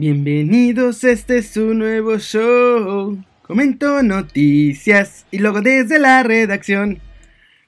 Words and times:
Bienvenidos, 0.00 1.04
este 1.04 1.36
es 1.36 1.48
su 1.48 1.74
nuevo 1.74 2.16
show. 2.16 3.22
Comento 3.42 4.02
noticias 4.02 5.26
y 5.30 5.40
luego 5.40 5.60
desde 5.60 5.98
la 5.98 6.22
redacción. 6.22 7.00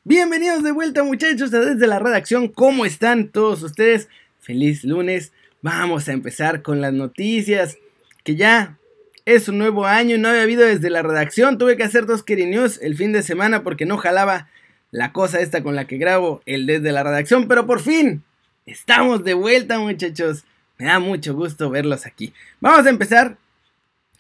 Bienvenidos 0.03 0.63
de 0.63 0.73
vuelta 0.73 1.05
muchachos 1.05 1.53
a 1.53 1.61
desde 1.61 1.87
la 1.87 1.99
redacción. 1.99 2.49
¿Cómo 2.49 2.87
están 2.87 3.29
todos 3.29 3.63
ustedes? 3.63 4.09
Feliz 4.41 4.83
lunes. 4.83 5.33
Vamos 5.61 6.09
a 6.09 6.13
empezar 6.13 6.63
con 6.63 6.81
las 6.81 6.95
noticias. 6.95 7.77
Que 8.25 8.35
ya 8.35 8.79
es 9.27 9.49
un 9.49 9.59
nuevo 9.59 9.85
año 9.85 10.17
y 10.17 10.19
no 10.19 10.31
había 10.31 10.45
habido 10.45 10.65
desde 10.65 10.89
la 10.89 11.03
redacción. 11.03 11.59
Tuve 11.59 11.77
que 11.77 11.85
hacer 11.85 12.07
dos 12.07 12.25
News 12.27 12.81
el 12.81 12.97
fin 12.97 13.13
de 13.13 13.23
semana 13.23 13.63
porque 13.63 13.85
no 13.85 13.99
jalaba 13.99 14.49
la 14.91 15.13
cosa 15.13 15.41
esta 15.41 15.63
con 15.63 15.77
la 15.77 15.87
que 15.87 15.99
grabo 15.99 16.41
el 16.47 16.65
desde 16.65 16.93
la 16.93 17.03
redacción. 17.03 17.47
Pero 17.47 17.67
por 17.67 17.81
fin 17.81 18.23
estamos 18.65 19.23
de 19.23 19.35
vuelta 19.35 19.79
muchachos. 19.79 20.47
Me 20.83 20.89
da 20.89 20.99
mucho 20.99 21.33
gusto 21.33 21.71
verlos 21.71 22.07
aquí. 22.07 22.33
Vamos 22.59 22.87
a 22.87 22.91
empezar 22.91 23.37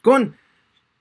con 0.00 0.36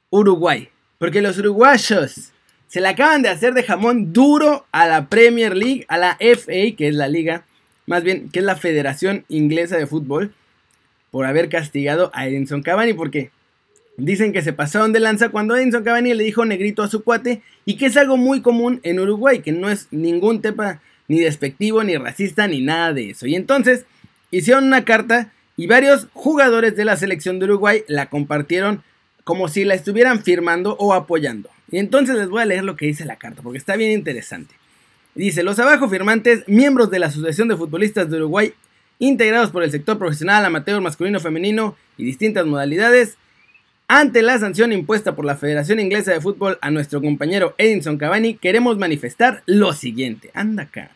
Uruguay. 0.10 0.70
Porque 0.98 1.22
los 1.22 1.38
uruguayos 1.38 2.32
se 2.68 2.82
le 2.82 2.88
acaban 2.88 3.22
de 3.22 3.30
hacer 3.30 3.54
de 3.54 3.62
jamón 3.62 4.12
duro 4.12 4.66
a 4.72 4.88
la 4.88 5.06
Premier 5.08 5.56
League, 5.56 5.86
a 5.88 6.00
la 6.00 6.18
FA, 6.20 6.76
que 6.76 6.88
es 6.88 6.96
la 6.96 7.08
liga, 7.08 7.46
más 7.86 8.02
bien, 8.02 8.30
que 8.30 8.40
es 8.40 8.46
la 8.46 8.56
Federación 8.56 9.24
Inglesa 9.30 9.78
de 9.78 9.86
Fútbol, 9.86 10.34
por 11.12 11.28
haber 11.28 11.48
castigado 11.48 12.10
a 12.16 12.28
Edinson 12.28 12.64
Cavani, 12.64 12.96
porque 12.96 13.30
dicen 13.98 14.34
que 14.34 14.42
se 14.42 14.54
pasaron 14.54 14.94
de 14.94 15.00
lanza 15.00 15.30
cuando 15.30 15.56
Edinson 15.56 15.84
Cavani 15.84 16.16
le 16.16 16.24
dijo 16.24 16.44
negrito 16.44 16.82
a 16.82 16.88
su 16.88 17.04
cuate, 17.04 17.44
y 17.66 17.78
que 17.78 17.86
es 17.86 17.98
algo 17.98 18.18
muy 18.18 18.42
común 18.42 18.80
en 18.82 19.00
Uruguay, 19.00 19.44
que 19.44 19.52
no 19.52 19.70
es 19.70 19.90
ningún 19.92 20.42
tema 20.42 20.82
ni 21.08 21.20
despectivo, 21.20 21.84
ni 21.84 21.98
racista, 21.98 22.48
ni 22.48 22.62
nada 22.62 22.94
de 22.94 23.12
eso. 23.12 23.28
Y 23.28 23.36
entonces 23.36 23.86
hicieron 24.32 24.64
una 24.64 24.86
carta 24.86 25.32
y 25.62 25.68
varios 25.68 26.08
jugadores 26.14 26.76
de 26.76 26.86
la 26.86 26.98
selección 26.98 27.38
de 27.38 27.46
Uruguay 27.46 27.84
la 27.88 28.08
compartieron 28.08 28.82
como 29.24 29.48
si 29.48 29.64
la 29.64 29.76
estuvieran 29.76 30.24
firmando 30.24 30.76
o 30.80 30.92
apoyando. 30.92 31.52
Y 31.70 31.78
entonces 31.78 32.16
les 32.16 32.30
voy 32.30 32.42
a 32.42 32.46
leer 32.46 32.64
lo 32.64 32.76
que 32.76 32.88
dice 32.88 33.06
la 33.06 33.18
carta, 33.18 33.44
porque 33.44 33.60
está 33.60 33.76
bien 33.76 33.92
interesante. 33.92 34.56
Dice, 35.14 35.44
los 35.44 35.60
abajo 35.60 35.88
firmantes, 35.88 36.44
miembros 36.48 36.90
de 36.90 36.98
la 36.98 37.06
Asociación 37.06 37.48
de 37.48 37.58
Futbolistas 37.58 38.10
de 38.10 38.18
Uruguay, 38.18 38.56
integrados 38.98 39.52
por 39.52 39.62
el 39.62 39.70
sector 39.70 40.00
profesional, 40.00 40.44
amateur, 40.44 40.82
masculino, 40.82 41.20
femenino 41.20 41.76
y 41.96 42.06
distintas 42.06 42.48
modalidades, 42.48 43.18
ante 43.88 44.24
la 44.24 44.40
sanción 44.40 44.74
impuesta 44.74 45.16
por 45.16 45.26
la 45.26 45.36
Federación 45.36 45.80
Inglesa 45.80 46.12
de 46.12 46.22
Fútbol 46.22 46.58
a 46.62 46.72
nuestro 46.72 47.04
compañero 47.04 47.54
Edinson 47.60 48.00
Cavani, 48.00 48.34
queremos 48.34 48.80
manifestar 48.80 49.44
lo 49.46 49.74
siguiente. 49.74 50.32
Anda 50.34 50.64
acá. 50.64 50.90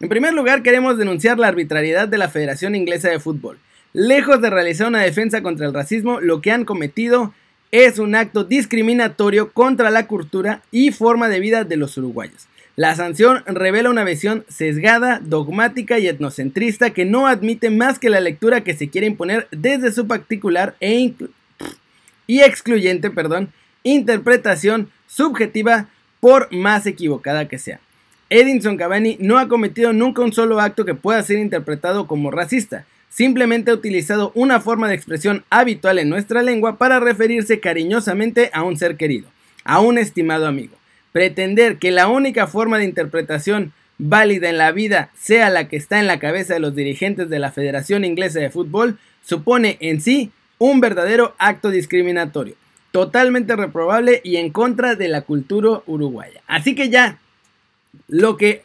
En 0.00 0.10
primer 0.10 0.34
lugar, 0.34 0.62
queremos 0.62 0.98
denunciar 0.98 1.38
la 1.38 1.48
arbitrariedad 1.48 2.08
de 2.08 2.18
la 2.18 2.28
Federación 2.28 2.74
Inglesa 2.74 3.08
de 3.08 3.20
Fútbol 3.20 3.58
Lejos 3.98 4.42
de 4.42 4.50
realizar 4.50 4.88
una 4.88 5.00
defensa 5.00 5.42
contra 5.42 5.66
el 5.66 5.72
racismo, 5.72 6.20
lo 6.20 6.42
que 6.42 6.50
han 6.50 6.66
cometido 6.66 7.32
es 7.72 7.98
un 7.98 8.14
acto 8.14 8.44
discriminatorio 8.44 9.52
contra 9.52 9.88
la 9.88 10.06
cultura 10.06 10.60
y 10.70 10.92
forma 10.92 11.30
de 11.30 11.40
vida 11.40 11.64
de 11.64 11.78
los 11.78 11.96
uruguayos. 11.96 12.46
La 12.76 12.94
sanción 12.94 13.42
revela 13.46 13.88
una 13.88 14.04
visión 14.04 14.44
sesgada, 14.50 15.18
dogmática 15.24 15.98
y 15.98 16.08
etnocentrista 16.08 16.90
que 16.90 17.06
no 17.06 17.26
admite 17.26 17.70
más 17.70 17.98
que 17.98 18.10
la 18.10 18.20
lectura 18.20 18.62
que 18.62 18.76
se 18.76 18.90
quiere 18.90 19.06
imponer 19.06 19.48
desde 19.50 19.90
su 19.92 20.06
particular 20.06 20.76
e 20.80 21.14
y 22.26 22.40
excluyente 22.40 23.08
perdón, 23.08 23.48
interpretación 23.82 24.90
subjetiva 25.06 25.88
por 26.20 26.52
más 26.52 26.84
equivocada 26.84 27.48
que 27.48 27.56
sea. 27.56 27.80
Edinson 28.28 28.76
Cavani 28.76 29.16
no 29.20 29.38
ha 29.38 29.48
cometido 29.48 29.94
nunca 29.94 30.20
un 30.20 30.34
solo 30.34 30.60
acto 30.60 30.84
que 30.84 30.94
pueda 30.94 31.22
ser 31.22 31.38
interpretado 31.38 32.06
como 32.06 32.30
racista 32.30 32.84
simplemente 33.08 33.70
ha 33.70 33.74
utilizado 33.74 34.32
una 34.34 34.60
forma 34.60 34.88
de 34.88 34.94
expresión 34.94 35.44
habitual 35.50 35.98
en 35.98 36.08
nuestra 36.08 36.42
lengua 36.42 36.76
para 36.76 37.00
referirse 37.00 37.60
cariñosamente 37.60 38.50
a 38.52 38.62
un 38.62 38.76
ser 38.76 38.96
querido, 38.96 39.28
a 39.64 39.80
un 39.80 39.98
estimado 39.98 40.46
amigo. 40.46 40.76
Pretender 41.12 41.78
que 41.78 41.90
la 41.90 42.08
única 42.08 42.46
forma 42.46 42.78
de 42.78 42.84
interpretación 42.84 43.72
válida 43.98 44.50
en 44.50 44.58
la 44.58 44.72
vida 44.72 45.10
sea 45.18 45.50
la 45.50 45.68
que 45.68 45.76
está 45.76 45.98
en 45.98 46.06
la 46.06 46.18
cabeza 46.18 46.54
de 46.54 46.60
los 46.60 46.74
dirigentes 46.74 47.30
de 47.30 47.38
la 47.38 47.52
Federación 47.52 48.04
Inglesa 48.04 48.40
de 48.40 48.50
Fútbol 48.50 48.98
supone 49.22 49.78
en 49.80 50.00
sí 50.00 50.30
un 50.58 50.80
verdadero 50.80 51.34
acto 51.38 51.70
discriminatorio, 51.70 52.54
totalmente 52.90 53.56
reprobable 53.56 54.20
y 54.24 54.36
en 54.36 54.50
contra 54.50 54.94
de 54.94 55.08
la 55.08 55.22
cultura 55.22 55.82
uruguaya. 55.86 56.42
Así 56.46 56.74
que 56.74 56.88
ya, 56.88 57.18
lo 58.08 58.36
que 58.36 58.62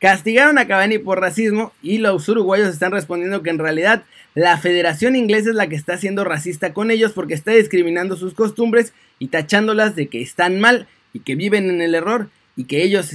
Castigaron 0.00 0.58
a 0.58 0.68
Cavani 0.68 0.98
por 0.98 1.20
racismo 1.20 1.72
y 1.82 1.98
los 1.98 2.28
uruguayos 2.28 2.68
están 2.68 2.92
respondiendo 2.92 3.42
que 3.42 3.50
en 3.50 3.58
realidad 3.58 4.04
la 4.34 4.56
Federación 4.56 5.16
Inglesa 5.16 5.50
es 5.50 5.56
la 5.56 5.68
que 5.68 5.74
está 5.74 5.98
siendo 5.98 6.22
racista 6.22 6.72
con 6.72 6.92
ellos 6.92 7.12
porque 7.12 7.34
está 7.34 7.50
discriminando 7.50 8.16
sus 8.16 8.34
costumbres 8.34 8.92
y 9.18 9.28
tachándolas 9.28 9.96
de 9.96 10.06
que 10.06 10.22
están 10.22 10.60
mal 10.60 10.86
y 11.12 11.20
que 11.20 11.34
viven 11.34 11.68
en 11.68 11.80
el 11.80 11.96
error 11.96 12.28
y 12.54 12.64
que 12.64 12.84
ellos, 12.84 13.10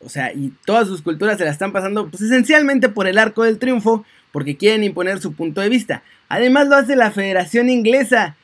o 0.00 0.08
sea, 0.08 0.32
y 0.32 0.52
todas 0.64 0.88
sus 0.88 1.02
culturas 1.02 1.38
se 1.38 1.44
la 1.44 1.52
están 1.52 1.72
pasando 1.72 2.08
pues 2.08 2.22
esencialmente 2.22 2.88
por 2.88 3.06
el 3.06 3.18
arco 3.18 3.44
del 3.44 3.60
triunfo 3.60 4.04
porque 4.32 4.56
quieren 4.56 4.82
imponer 4.82 5.20
su 5.20 5.34
punto 5.34 5.60
de 5.60 5.68
vista. 5.68 6.02
Además 6.28 6.66
lo 6.66 6.74
hace 6.74 6.96
la 6.96 7.12
Federación 7.12 7.68
Inglesa. 7.68 8.34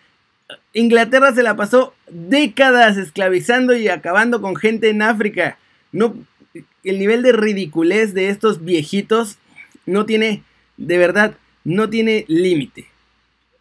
Inglaterra 0.72 1.34
se 1.34 1.42
la 1.42 1.56
pasó 1.56 1.94
décadas 2.08 2.96
esclavizando 2.96 3.74
y 3.74 3.88
acabando 3.88 4.40
con 4.40 4.54
gente 4.54 4.90
en 4.90 5.02
África. 5.02 5.58
No, 5.90 6.14
el 6.54 6.98
nivel 6.98 7.22
de 7.22 7.32
ridiculez 7.32 8.14
de 8.14 8.28
estos 8.28 8.64
viejitos 8.64 9.38
no 9.86 10.06
tiene, 10.06 10.42
de 10.76 10.98
verdad, 10.98 11.34
no 11.64 11.90
tiene 11.90 12.24
límite. 12.28 12.86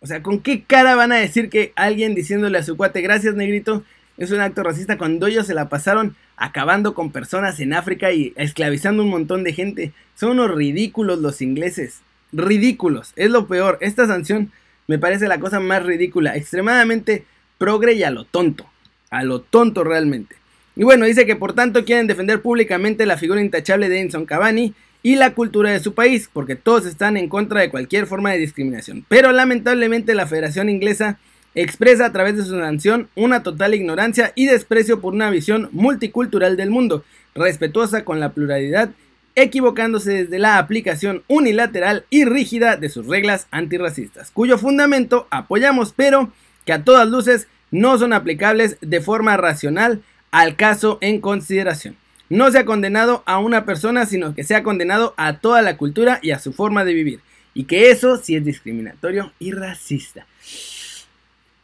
O 0.02 0.08
sea, 0.08 0.24
¿con 0.24 0.40
qué 0.40 0.64
cara 0.64 0.96
van 0.96 1.12
a 1.12 1.18
decir 1.18 1.50
que 1.50 1.74
alguien 1.76 2.16
diciéndole 2.16 2.58
a 2.58 2.64
su 2.64 2.78
cuate, 2.78 3.02
gracias 3.02 3.36
negrito, 3.36 3.84
es 4.18 4.32
un 4.32 4.40
acto 4.40 4.64
racista 4.64 4.98
cuando 4.98 5.28
ellos 5.28 5.48
se 5.48 5.54
la 5.54 5.70
pasaron 5.70 6.16
acabando 6.38 6.94
con 6.94 7.12
personas 7.12 7.60
en 7.60 7.74
África 7.74 8.12
y 8.12 8.34
esclavizando 8.38 9.04
un 9.04 9.10
montón 9.10 9.44
de 9.44 9.54
gente? 9.54 9.94
Son 10.16 10.32
unos 10.32 10.52
ridículos 10.52 11.20
los 11.20 11.42
ingleses. 11.42 12.02
Ridículos. 12.32 13.14
Es 13.16 13.30
lo 13.30 13.48
peor. 13.48 13.78
Esta 13.82 14.08
sanción 14.08 14.52
me 14.88 15.00
parece 15.00 15.28
la 15.28 15.40
cosa 15.40 15.60
más 15.60 15.84
ridícula. 15.84 16.36
Extremadamente 16.36 17.26
progre 17.58 17.94
y 17.94 18.04
a 18.04 18.12
lo 18.12 18.24
tonto. 18.24 18.66
A 19.10 19.24
lo 19.24 19.42
tonto 19.42 19.84
realmente. 19.84 20.39
Y 20.80 20.86
bueno, 20.86 21.06
dice 21.06 21.26
que 21.26 21.36
por 21.36 21.52
tanto 21.52 21.84
quieren 21.84 22.08
defender 22.08 22.42
públicamente 22.42 23.06
la 23.06 23.18
figura 23.18 23.42
intachable 23.42 23.90
de 23.90 24.00
Enson 24.00 24.26
Cavani 24.26 24.74
y 25.04 25.18
la 25.18 25.34
cultura 25.34 25.72
de 25.72 25.82
su 25.82 25.94
país, 25.94 26.30
porque 26.32 26.56
todos 26.56 26.86
están 26.86 27.18
en 27.18 27.28
contra 27.28 27.60
de 27.60 27.70
cualquier 27.70 28.08
forma 28.08 28.32
de 28.32 28.38
discriminación. 28.38 29.04
Pero 29.10 29.34
lamentablemente 29.34 30.16
la 30.16 30.26
Federación 30.26 30.70
Inglesa 30.70 31.20
expresa 31.54 32.06
a 32.06 32.14
través 32.14 32.38
de 32.38 32.46
su 32.46 32.58
sanción 32.58 33.10
una 33.16 33.44
total 33.44 33.76
ignorancia 33.76 34.32
y 34.36 34.46
desprecio 34.46 35.02
por 35.02 35.14
una 35.14 35.30
visión 35.30 35.68
multicultural 35.74 36.56
del 36.56 36.70
mundo, 36.70 37.04
respetuosa 37.36 38.06
con 38.06 38.22
la 38.22 38.32
pluralidad, 38.32 38.92
equivocándose 39.36 40.24
desde 40.24 40.40
la 40.40 40.60
aplicación 40.60 41.24
unilateral 41.28 42.06
y 42.10 42.24
rígida 42.24 42.78
de 42.78 42.88
sus 42.88 43.06
reglas 43.06 43.48
antirracistas, 43.52 44.32
cuyo 44.32 44.58
fundamento 44.58 45.28
apoyamos, 45.30 45.92
pero 45.94 46.32
que 46.66 46.72
a 46.72 46.86
todas 46.86 47.10
luces 47.10 47.50
no 47.70 47.98
son 47.98 48.14
aplicables 48.14 48.78
de 48.80 49.02
forma 49.02 49.36
racional 49.36 50.04
al 50.32 50.56
caso 50.56 50.98
en 51.02 51.22
consideración. 51.22 51.96
No 52.30 52.52
se 52.52 52.60
ha 52.60 52.66
condenado 52.66 53.24
a 53.26 53.40
una 53.40 53.66
persona, 53.66 54.06
sino 54.06 54.36
que 54.36 54.44
se 54.44 54.56
ha 54.56 54.64
condenado 54.64 55.14
a 55.18 55.40
toda 55.40 55.62
la 55.62 55.78
cultura 55.78 56.20
y 56.22 56.32
a 56.32 56.40
su 56.40 56.54
forma 56.54 56.86
de 56.86 56.94
vivir. 56.94 57.20
Y 57.56 57.64
que 57.64 57.90
eso 57.90 58.18
sí 58.18 58.36
es 58.36 58.46
discriminatorio 58.46 59.34
y 59.40 59.52
racista. 59.52 60.28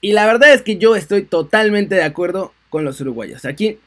Y 0.02 0.14
la 0.14 0.26
verdad 0.26 0.53
es 0.53 0.62
que 0.62 0.78
yo 0.78 0.96
estoy 0.96 1.24
totalmente 1.24 1.96
de 1.96 2.03
acuerdo 2.03 2.53
con 2.70 2.84
los 2.84 3.00
uruguayos. 3.02 3.46
Aquí 3.46 3.80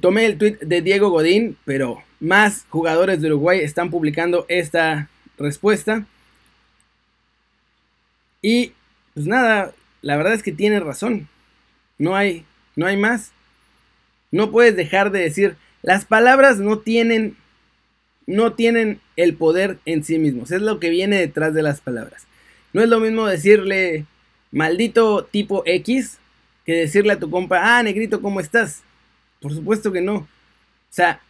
tomé 0.00 0.26
el 0.26 0.38
tweet 0.38 0.58
de 0.60 0.82
Diego 0.82 1.10
Godín, 1.10 1.56
pero 1.64 2.02
más 2.20 2.66
jugadores 2.68 3.20
de 3.20 3.28
Uruguay 3.28 3.60
están 3.60 3.90
publicando 3.90 4.46
esta 4.48 5.08
respuesta. 5.38 6.04
Y 8.40 8.72
pues 9.14 9.26
nada, 9.26 9.72
la 10.00 10.16
verdad 10.16 10.34
es 10.34 10.42
que 10.42 10.52
tiene 10.52 10.80
razón. 10.80 11.28
No 11.98 12.16
hay, 12.16 12.44
no 12.76 12.86
hay 12.86 12.96
más. 12.96 13.32
No 14.32 14.50
puedes 14.50 14.74
dejar 14.74 15.12
de 15.12 15.20
decir, 15.20 15.56
las 15.82 16.04
palabras 16.04 16.58
no 16.58 16.78
tienen, 16.78 17.36
no 18.26 18.54
tienen 18.54 19.00
el 19.16 19.34
poder 19.34 19.78
en 19.84 20.02
sí 20.02 20.18
mismos, 20.18 20.50
es 20.50 20.62
lo 20.62 20.80
que 20.80 20.90
viene 20.90 21.18
detrás 21.18 21.54
de 21.54 21.62
las 21.62 21.80
palabras. 21.80 22.26
No 22.72 22.82
es 22.82 22.88
lo 22.88 22.98
mismo 22.98 23.26
decirle 23.26 24.06
maldito 24.50 25.24
tipo 25.24 25.62
X 25.66 26.18
que 26.64 26.74
decirle 26.74 27.12
a 27.12 27.18
tu 27.18 27.30
compa, 27.30 27.78
ah, 27.78 27.82
negrito, 27.82 28.20
¿cómo 28.20 28.40
estás? 28.40 28.82
Por 29.40 29.52
supuesto 29.52 29.92
que 29.92 30.00
no. 30.00 30.14
O 30.16 30.28
sea, 30.90 31.20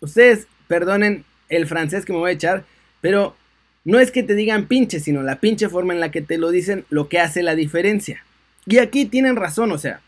ustedes 0.00 0.46
perdonen 0.66 1.24
el 1.48 1.66
francés 1.66 2.04
que 2.04 2.12
me 2.12 2.18
voy 2.18 2.30
a 2.30 2.34
echar, 2.34 2.64
pero 3.00 3.36
no 3.84 3.98
es 3.98 4.10
que 4.10 4.22
te 4.22 4.34
digan 4.34 4.66
pinche, 4.66 5.00
sino 5.00 5.22
la 5.22 5.40
pinche 5.40 5.68
forma 5.68 5.94
en 5.94 6.00
la 6.00 6.10
que 6.10 6.20
te 6.20 6.36
lo 6.36 6.50
dicen 6.50 6.84
lo 6.90 7.08
que 7.08 7.20
hace 7.20 7.42
la 7.42 7.54
diferencia. 7.54 8.24
Y 8.66 8.78
aquí 8.78 9.06
tienen 9.06 9.36
razón, 9.36 9.72
o 9.72 9.78
sea, 9.78 10.00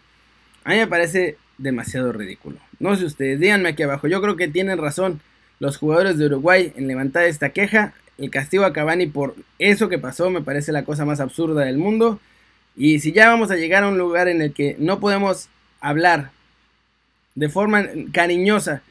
a 0.64 0.70
mí 0.70 0.76
me 0.76 0.87
parece 0.87 1.37
demasiado 1.60 2.12
ridículo. 2.12 2.58
No 2.78 2.96
sé 2.96 3.04
ustedes, 3.04 3.38
díganme 3.38 3.70
aquí 3.70 3.82
abajo. 3.82 4.08
Yo 4.08 4.20
creo 4.20 4.36
que 4.36 4.48
tienen 4.48 4.78
razón 4.78 5.20
los 5.58 5.76
jugadores 5.76 6.18
de 6.18 6.26
Uruguay 6.26 6.72
en 6.76 6.88
levantar 6.88 7.24
esta 7.24 7.50
queja. 7.50 7.92
el 8.18 8.30
castigo 8.30 8.64
a 8.64 8.72
Cavani 8.72 9.06
por 9.06 9.34
eso 9.58 9.88
que 9.88 9.98
pasó 9.98 10.28
me 10.28 10.42
parece 10.42 10.72
la 10.72 10.84
cosa 10.84 11.04
más 11.04 11.20
absurda 11.20 11.64
del 11.64 11.78
mundo. 11.78 12.20
Y 12.76 13.00
si 13.00 13.12
ya 13.12 13.28
vamos 13.28 13.50
a 13.50 13.56
llegar 13.56 13.84
a 13.84 13.88
un 13.88 13.98
lugar 13.98 14.28
en 14.28 14.42
el 14.42 14.52
que 14.52 14.76
no 14.78 15.00
podemos 15.00 15.48
hablar 15.80 16.30
de 17.34 17.48
forma 17.48 17.86
cariñosa, 18.12 18.82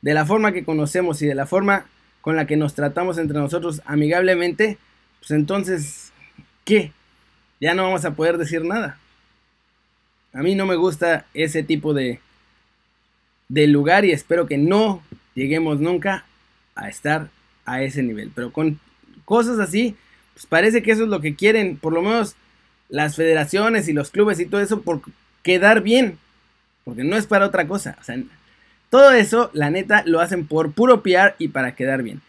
de 0.00 0.14
la 0.14 0.26
forma 0.26 0.52
que 0.52 0.64
conocemos 0.64 1.22
y 1.22 1.26
de 1.26 1.34
la 1.34 1.46
forma 1.46 1.86
con 2.20 2.36
la 2.36 2.46
que 2.46 2.56
nos 2.56 2.74
tratamos 2.74 3.18
entre 3.18 3.38
nosotros 3.38 3.82
amigablemente, 3.84 4.78
pues 5.20 5.30
entonces, 5.32 6.12
¿qué? 6.64 6.92
Ya 7.60 7.74
no 7.74 7.84
vamos 7.84 8.04
a 8.04 8.14
poder 8.14 8.38
decir 8.38 8.64
nada. 8.64 8.98
A 10.32 10.42
mí 10.42 10.54
no 10.54 10.66
me 10.66 10.76
gusta 10.76 11.26
ese 11.34 11.62
tipo 11.62 11.92
de, 11.94 12.20
de 13.48 13.66
lugar 13.66 14.04
y 14.04 14.12
espero 14.12 14.46
que 14.46 14.56
no 14.56 15.02
lleguemos 15.34 15.80
nunca 15.80 16.24
a 16.74 16.88
estar 16.88 17.28
a 17.64 17.82
ese 17.82 18.02
nivel. 18.02 18.30
Pero 18.34 18.52
con 18.52 18.80
cosas 19.24 19.58
así, 19.58 19.96
pues 20.34 20.46
parece 20.46 20.82
que 20.82 20.92
eso 20.92 21.04
es 21.04 21.08
lo 21.08 21.20
que 21.20 21.34
quieren, 21.34 21.76
por 21.76 21.92
lo 21.92 22.02
menos 22.02 22.34
las 22.88 23.16
federaciones 23.16 23.88
y 23.88 23.92
los 23.92 24.10
clubes 24.10 24.40
y 24.40 24.46
todo 24.46 24.60
eso, 24.60 24.82
por 24.82 25.02
quedar 25.42 25.82
bien. 25.82 26.18
Porque 26.84 27.04
no 27.04 27.16
es 27.16 27.26
para 27.26 27.46
otra 27.46 27.66
cosa. 27.66 27.96
O 28.00 28.04
sea, 28.04 28.16
todo 28.90 29.12
eso, 29.12 29.50
la 29.52 29.70
neta, 29.70 30.02
lo 30.06 30.20
hacen 30.20 30.46
por 30.46 30.72
puro 30.72 31.02
PR 31.02 31.34
y 31.38 31.48
para 31.48 31.74
quedar 31.74 32.02
bien. 32.02 32.20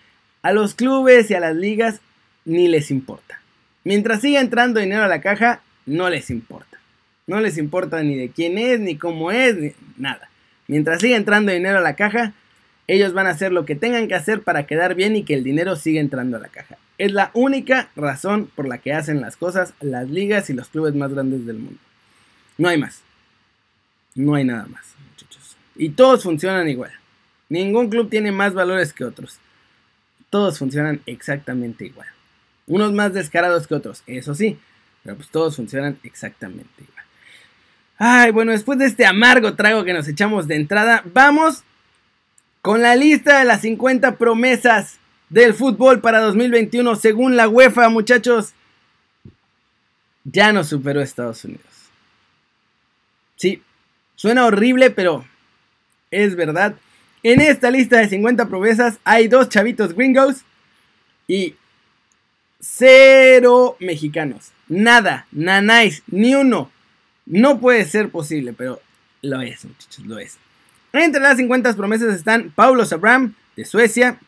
A 0.42 0.52
los 0.52 0.76
clubes 0.76 1.30
y 1.32 1.34
a 1.34 1.40
las 1.40 1.56
ligas 1.56 2.02
ni 2.46 2.68
les 2.68 2.92
importa. 2.92 3.42
Mientras 3.84 4.22
siga 4.22 4.40
entrando 4.40 4.80
dinero 4.80 5.04
a 5.04 5.08
la 5.08 5.22
caja, 5.22 5.62
no 5.86 6.10
les 6.10 6.30
importa. 6.30 6.73
No 7.28 7.40
les 7.40 7.58
importa 7.58 8.04
ni 8.04 8.16
de 8.16 8.30
quién 8.30 8.58
es, 8.58 8.80
ni 8.80 8.98
cómo 8.98 9.31
es, 9.31 9.56
ni 9.56 9.74
nada. 9.98 10.30
Mientras 10.68 11.02
siga 11.02 11.16
entrando 11.16 11.52
dinero 11.52 11.78
a 11.78 11.81
la 11.81 11.96
caja, 11.96 12.34
ellos 12.88 13.14
van 13.14 13.28
a 13.28 13.31
hacer 13.31 13.52
lo 13.52 13.66
que 13.66 13.75
tengan 13.75 14.08
que 14.08 14.16
hacer 14.16 14.42
para 14.42 14.66
quedar 14.66 14.96
bien 14.96 15.16
y 15.16 15.24
que 15.24 15.34
el 15.34 15.44
dinero 15.44 15.75
siga 15.75 16.02
entrando 16.02 16.38
a 16.38 16.42
la 16.42 16.50
caja. 16.50 16.78
Es 16.98 17.12
la 17.12 17.31
única 17.34 17.90
razón 17.96 18.50
por 18.56 18.68
la 18.68 18.78
que 18.78 18.94
hacen 18.94 19.22
las 19.22 19.38
cosas 19.38 19.74
las 19.80 20.10
ligas 20.10 20.50
y 20.50 20.54
los 20.54 20.68
clubes 20.68 20.94
más 20.96 21.14
grandes 21.14 21.46
del 21.46 21.58
mundo. 21.58 21.80
No 22.58 22.68
hay 22.70 22.78
más. 22.78 23.02
No 24.16 24.36
hay 24.36 24.44
nada 24.44 24.68
más, 24.68 24.94
muchachos. 25.10 25.58
Y 25.75 25.90
todos 25.90 26.24
funcionan 26.24 26.70
igual. 26.70 26.92
Ningún 27.50 27.90
club 27.90 28.10
tiene 28.10 28.31
más 28.31 28.54
valores 28.54 28.94
que 28.94 29.06
otros. 29.06 29.40
Todos 30.30 30.60
funcionan 30.60 31.02
exactamente 31.06 31.86
igual. 31.86 32.08
Unos 32.68 32.94
más 32.94 33.14
descarados 33.14 33.68
que 33.68 33.75
otros, 33.75 34.04
eso 34.08 34.36
sí. 34.36 34.58
Pero 35.04 35.16
pues 35.16 35.30
todos 35.30 35.56
funcionan 35.56 36.00
exactamente 36.04 36.84
igual. 36.84 36.93
Ay, 37.98 38.31
bueno, 38.31 38.51
después 38.51 38.80
de 38.80 38.86
este 38.86 39.06
amargo 39.06 39.56
trago 39.56 39.84
que 39.84 39.94
nos 39.94 40.07
echamos 40.07 40.48
de 40.48 40.56
entrada, 40.56 41.04
vamos 41.13 41.63
con 42.62 42.81
la 42.81 42.95
lista 42.95 43.40
de 43.40 43.45
las 43.45 43.62
50 43.62 44.18
promesas 44.18 45.00
del 45.30 45.54
fútbol 45.54 46.00
para 46.01 46.19
2021 46.19 46.95
según 46.95 47.36
la 47.36 47.48
UEFA, 47.48 47.90
muchachos. 47.90 48.54
Ya 50.24 50.54
nos 50.54 50.68
superó 50.68 51.01
Estados 51.01 51.44
Unidos. 51.44 51.66
Sí, 53.36 53.62
suena 54.16 54.46
horrible, 54.46 54.89
pero 54.89 55.25
es 56.12 56.36
verdad. 56.36 56.75
En 57.24 57.42
esta 57.42 57.72
lista 57.72 57.98
de 57.98 58.10
50 58.10 58.48
promesas 58.48 59.00
hay 59.04 59.28
dos 59.28 59.50
chavitos 59.50 59.94
gringos 59.94 60.44
y 61.28 61.56
cero 62.60 63.75
mexicanos. 63.80 64.51
Nada, 64.68 65.28
nanáis, 65.31 66.04
ni 66.07 66.36
uno. 66.36 66.69
No 67.25 67.60
puede 67.60 67.86
ser 67.86 68.10
posible, 68.10 68.54
pero 68.54 68.81
lo 69.22 69.42
es, 69.42 69.66
muchachos, 69.66 70.06
lo 70.06 70.20
es. 70.20 70.38
Entre 70.92 71.22
las 71.22 71.38
50 71.38 71.74
promesas 71.75 72.14
están 72.14 72.52
Paulo 72.54 72.86
Sabram, 72.86 73.36
de 73.56 73.66
Suecia, 73.66 74.20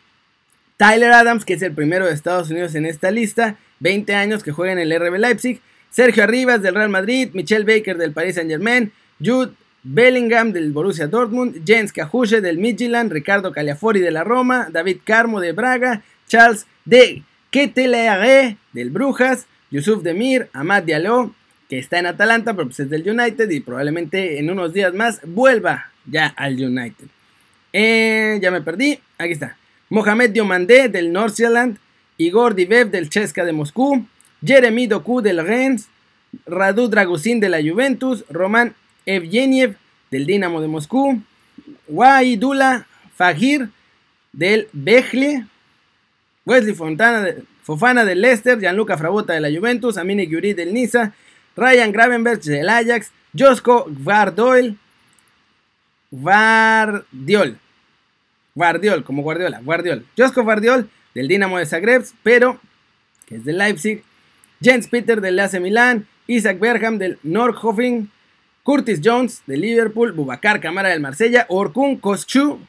Tyler 0.77 1.12
Adams, 1.12 1.45
que 1.45 1.53
es 1.53 1.62
el 1.62 1.74
primero 1.74 2.06
de 2.06 2.13
Estados 2.13 2.50
Unidos 2.50 2.75
en 2.75 2.86
esta 2.86 3.12
lista, 3.12 3.57
20 3.80 4.13
años 4.15 4.44
que 4.44 4.51
juega 4.51 4.74
en 4.74 4.80
el 4.80 5.00
RB 5.00 5.18
Leipzig, 5.18 5.62
Sergio 5.89 6.24
Arribas 6.24 6.62
del 6.62 6.75
Real 6.75 6.89
Madrid, 6.89 7.30
Michelle 7.33 7.65
Baker 7.65 7.97
del 7.97 8.12
Paris 8.12 8.36
Saint 8.36 8.50
Germain, 8.50 8.92
Jude 9.24 9.53
Bellingham 9.83 10.51
del 10.51 10.71
Borussia 10.71 11.07
Dortmund, 11.07 11.63
Jens 11.65 11.94
Cajuche 11.94 12.42
del 12.42 12.57
Midtjylland, 12.57 13.12
Ricardo 13.12 13.51
Caliafori 13.51 14.00
de 14.00 14.12
la 14.12 14.24
Roma, 14.24 14.68
David 14.71 14.97
Carmo 15.03 15.39
de 15.39 15.51
Braga, 15.51 16.01
Charles 16.27 16.65
de 16.83 17.24
Ketelaere 17.51 18.57
del 18.74 18.89
Brujas, 18.89 19.45
Yusuf 19.71 20.03
Demir, 20.03 20.50
Amad 20.53 20.83
Diallo, 20.83 21.33
que 21.69 21.79
está 21.79 22.00
en 22.00 22.06
Atalanta, 22.06 22.53
pero 22.53 22.67
pues 22.67 22.79
es 22.79 22.89
del 22.89 23.09
United 23.09 23.50
y 23.50 23.59
probablemente 23.59 24.39
en 24.39 24.50
unos 24.50 24.73
días 24.73 24.94
más 24.94 25.19
vuelva 25.23 25.91
ya 26.06 26.27
al 26.27 26.53
United. 26.53 27.07
Eh, 27.73 28.39
ya 28.41 28.51
me 28.51 28.62
perdí. 28.62 29.00
Aquí 29.17 29.33
está. 29.33 29.57
Mohamed 29.89 30.29
Diomandé 30.29 30.88
del 30.88 31.12
North 31.12 31.35
Zealand. 31.35 31.77
Igor 32.17 32.56
Divev 32.56 32.89
del 32.89 33.09
Chesca 33.09 33.44
de 33.44 33.51
Moscú. 33.51 34.06
Jeremy 34.45 34.88
Doku 34.88 35.21
del 35.21 35.45
Rennes. 35.45 35.89
Radu 36.45 36.88
Dragusin 36.88 37.39
de 37.39 37.50
la 37.50 37.62
Juventus. 37.62 38.23
Roman 38.29 38.73
Evgeniev 39.06 39.75
del 40.09 40.25
Dinamo 40.25 40.61
de 40.61 40.68
Moscú. 40.68 41.21
Waidula 41.89 42.88
Fagir 43.15 43.69
del 44.31 44.69
Bejle. 44.71 45.45
Wesley 46.45 46.75
Fontana 46.75 47.27
Fofana 47.63 48.06
del 48.06 48.21
Leicester. 48.21 48.57
Gianluca 48.57 48.97
Frabota 48.97 49.33
de 49.33 49.41
la 49.41 49.50
Juventus. 49.51 49.97
Amine 49.97 50.27
Gyuri 50.27 50.53
del 50.53 50.73
Niza. 50.73 51.13
Ryan 51.56 51.92
Gravenberch 51.92 52.44
del 52.44 52.69
Ajax. 52.69 53.12
Josko 53.38 53.86
Gvardoil 53.90 54.78
Guardiol. 56.12 57.57
Guardiol, 58.54 59.04
como 59.04 59.22
Guardiola, 59.22 59.60
Guardiol. 59.62 60.06
Josko 60.18 60.44
Guardiol 60.44 60.90
del 61.13 61.28
Dinamo 61.28 61.57
de 61.57 61.66
Zagreb, 61.66 62.06
pero 62.24 62.60
que 63.25 63.36
es 63.36 63.46
del 63.46 63.57
Leipzig. 63.57 64.04
Jens 64.62 64.88
Peter 64.88 65.19
del 65.19 65.40
AC 65.40 65.60
Milan. 65.60 66.07
Isaac 66.28 66.60
Berham 66.60 66.98
del 66.98 67.19
Nordhofen. 67.24 68.10
Curtis 68.63 69.02
Jones 69.04 69.44
del 69.46 69.62
Liverpool. 69.62 70.13
Bubacar 70.13 70.62
Camara 70.62 70.90
del 70.90 71.02
Marsella. 71.02 71.46
Orkun 71.50 71.98
Kokshu 71.98 72.60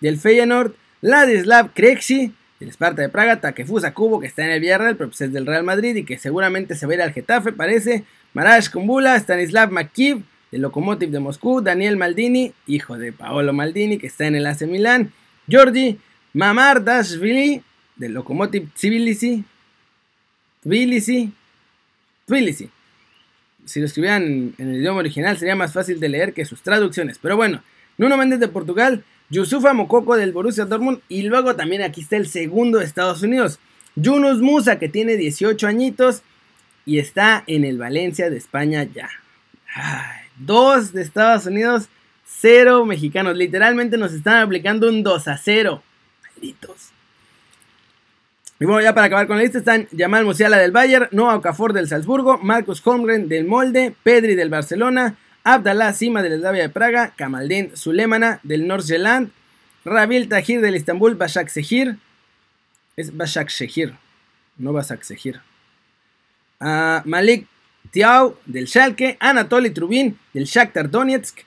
del 0.00 0.18
Feyenoord. 0.18 0.74
Ladislav 1.00 1.72
Krejci 1.74 2.32
del 2.60 2.70
Sparta 2.70 3.02
de 3.02 3.08
Praga. 3.08 3.40
Takefusa 3.40 3.94
Kubo 3.94 4.20
que 4.20 4.26
está 4.26 4.44
en 4.44 4.50
el 4.50 4.60
Villarreal, 4.60 4.96
pero 4.96 5.10
pues 5.10 5.20
es 5.20 5.32
del 5.32 5.46
Real 5.46 5.64
Madrid 5.64 5.96
y 5.96 6.04
que 6.04 6.18
seguramente 6.18 6.74
se 6.74 6.86
va 6.86 6.92
a 6.92 6.96
ir 6.96 7.02
al 7.02 7.12
Getafe, 7.12 7.52
parece. 7.52 8.04
Marash 8.32 8.70
Kumbula, 8.70 9.16
Stanislav 9.16 9.70
Makiv 9.70 10.24
el 10.54 10.62
Lokomotiv 10.62 11.10
de 11.10 11.18
Moscú, 11.18 11.60
Daniel 11.60 11.96
Maldini, 11.96 12.52
hijo 12.66 12.96
de 12.96 13.12
Paolo 13.12 13.52
Maldini, 13.52 13.98
que 13.98 14.06
está 14.06 14.26
en 14.26 14.36
el 14.36 14.46
AC 14.46 14.62
Milán, 14.62 15.12
Georgi 15.48 15.98
Mamardashvili, 16.32 17.60
del 17.96 18.12
Lokomotiv 18.12 18.70
Tbilisi, 18.72 19.44
Tbilisi, 20.62 21.32
Tbilisi. 22.26 22.70
Si 23.64 23.80
lo 23.80 23.86
escribieran 23.86 24.54
en 24.56 24.68
el 24.70 24.76
idioma 24.76 25.00
original 25.00 25.36
sería 25.38 25.56
más 25.56 25.72
fácil 25.72 25.98
de 25.98 26.08
leer 26.08 26.32
que 26.32 26.44
sus 26.44 26.62
traducciones. 26.62 27.18
Pero 27.18 27.36
bueno, 27.36 27.62
Nuno 27.98 28.16
Méndez 28.16 28.38
de 28.38 28.48
Portugal, 28.48 29.04
Yusufa 29.34 29.74
Mokoko 29.74 30.16
del 30.16 30.32
Borussia 30.32 30.64
Dortmund 30.64 31.00
y 31.08 31.22
luego 31.22 31.56
también 31.56 31.82
aquí 31.82 32.02
está 32.02 32.16
el 32.16 32.28
segundo 32.28 32.78
de 32.78 32.84
Estados 32.84 33.20
Unidos, 33.22 33.58
Yunus 33.96 34.40
Musa 34.40 34.78
que 34.78 34.88
tiene 34.88 35.16
18 35.16 35.66
añitos 35.66 36.22
y 36.86 37.00
está 37.00 37.42
en 37.48 37.64
el 37.64 37.76
Valencia 37.76 38.30
de 38.30 38.36
España 38.36 38.84
ya. 38.84 39.10
Dos 40.38 40.92
de 40.92 41.02
Estados 41.02 41.46
Unidos, 41.46 41.88
cero 42.24 42.86
mexicanos. 42.86 43.36
Literalmente 43.36 43.98
nos 43.98 44.12
están 44.12 44.40
aplicando 44.40 44.88
un 44.88 45.02
2 45.02 45.26
a 45.26 45.36
0. 45.36 45.82
Malditos. 46.22 46.90
Y 48.60 48.66
bueno, 48.66 48.82
ya 48.82 48.94
para 48.94 49.08
acabar 49.08 49.26
con 49.26 49.36
la 49.36 49.42
lista 49.42 49.58
están 49.58 49.88
Jamal 49.96 50.24
Musiala 50.24 50.58
del 50.58 50.70
Bayern, 50.70 51.08
Noah 51.10 51.36
Okafor 51.36 51.72
del 51.72 51.88
Salzburgo, 51.88 52.38
Marcus 52.38 52.80
Holmgren 52.86 53.28
del 53.28 53.46
Molde, 53.46 53.96
Pedri 54.04 54.36
del 54.36 54.48
Barcelona, 54.48 55.16
Abdallah 55.44 55.92
Sima 55.92 56.22
del 56.22 56.32
Eslavia 56.32 56.62
de 56.62 56.68
Praga, 56.70 57.12
Kamaldin 57.16 57.76
Sulemana 57.76 58.40
del 58.42 58.66
Nordsjælland, 58.66 59.30
Rabil 59.84 60.28
Tahir 60.28 60.62
del 60.62 60.74
Istanbul, 60.74 61.14
Bashak 61.14 61.50
Sehir. 61.50 61.98
Es 62.96 63.14
Bashak 63.14 63.50
Shehir, 63.50 63.92
no 64.56 64.72
Bashak 64.72 65.04
Sehir. 65.04 65.40
Ah, 66.60 67.02
Malik 67.04 67.46
Tiao 67.90 68.38
del 68.46 68.66
Schalke, 68.66 69.18
Anatoly 69.20 69.70
Trubin 69.70 70.18
del 70.32 70.46
Shakhtar 70.46 70.90
Donetsk, 70.90 71.40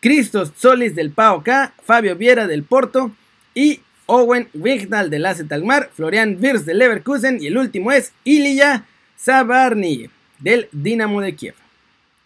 Christos 0.00 0.52
Solis 0.56 0.96
del 0.96 1.12
PAOK, 1.12 1.48
Fabio 1.84 2.16
Viera 2.16 2.48
del 2.48 2.64
Porto 2.64 3.12
y 3.54 3.80
Owen 4.06 4.48
Wignall 4.52 5.10
del 5.10 5.26
AZ 5.26 5.44
Alkmaar, 5.48 5.90
Florian 5.94 6.38
Wirtz 6.40 6.66
del 6.66 6.78
Leverkusen 6.78 7.40
y 7.40 7.46
el 7.46 7.56
último 7.56 7.92
es 7.92 8.12
Ilya 8.24 8.84
Sabarny 9.16 10.10
del 10.40 10.68
Dinamo 10.72 11.20
de 11.20 11.36
Kiev. 11.36 11.61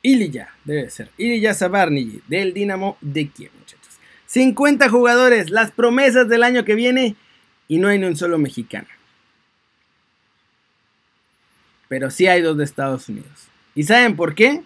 Ilya, 0.06 0.50
debe 0.64 0.90
ser. 0.90 1.10
Ilya 1.18 1.54
Sabarny 1.54 2.20
del 2.28 2.52
Dinamo 2.52 2.96
de 3.00 3.28
Kiev, 3.28 3.50
muchachos. 3.58 3.94
50 4.26 4.88
jugadores, 4.88 5.50
las 5.50 5.70
promesas 5.70 6.28
del 6.28 6.42
año 6.42 6.64
que 6.64 6.74
viene 6.74 7.16
y 7.68 7.78
no 7.78 7.88
hay 7.88 7.98
ni 7.98 8.06
un 8.06 8.16
solo 8.16 8.38
mexicano 8.38 8.88
pero 11.88 12.10
sí 12.10 12.26
hay 12.26 12.42
dos 12.42 12.56
de 12.56 12.64
Estados 12.64 13.08
Unidos. 13.08 13.48
¿Y 13.74 13.84
saben 13.84 14.16
por 14.16 14.34
qué? 14.34 14.62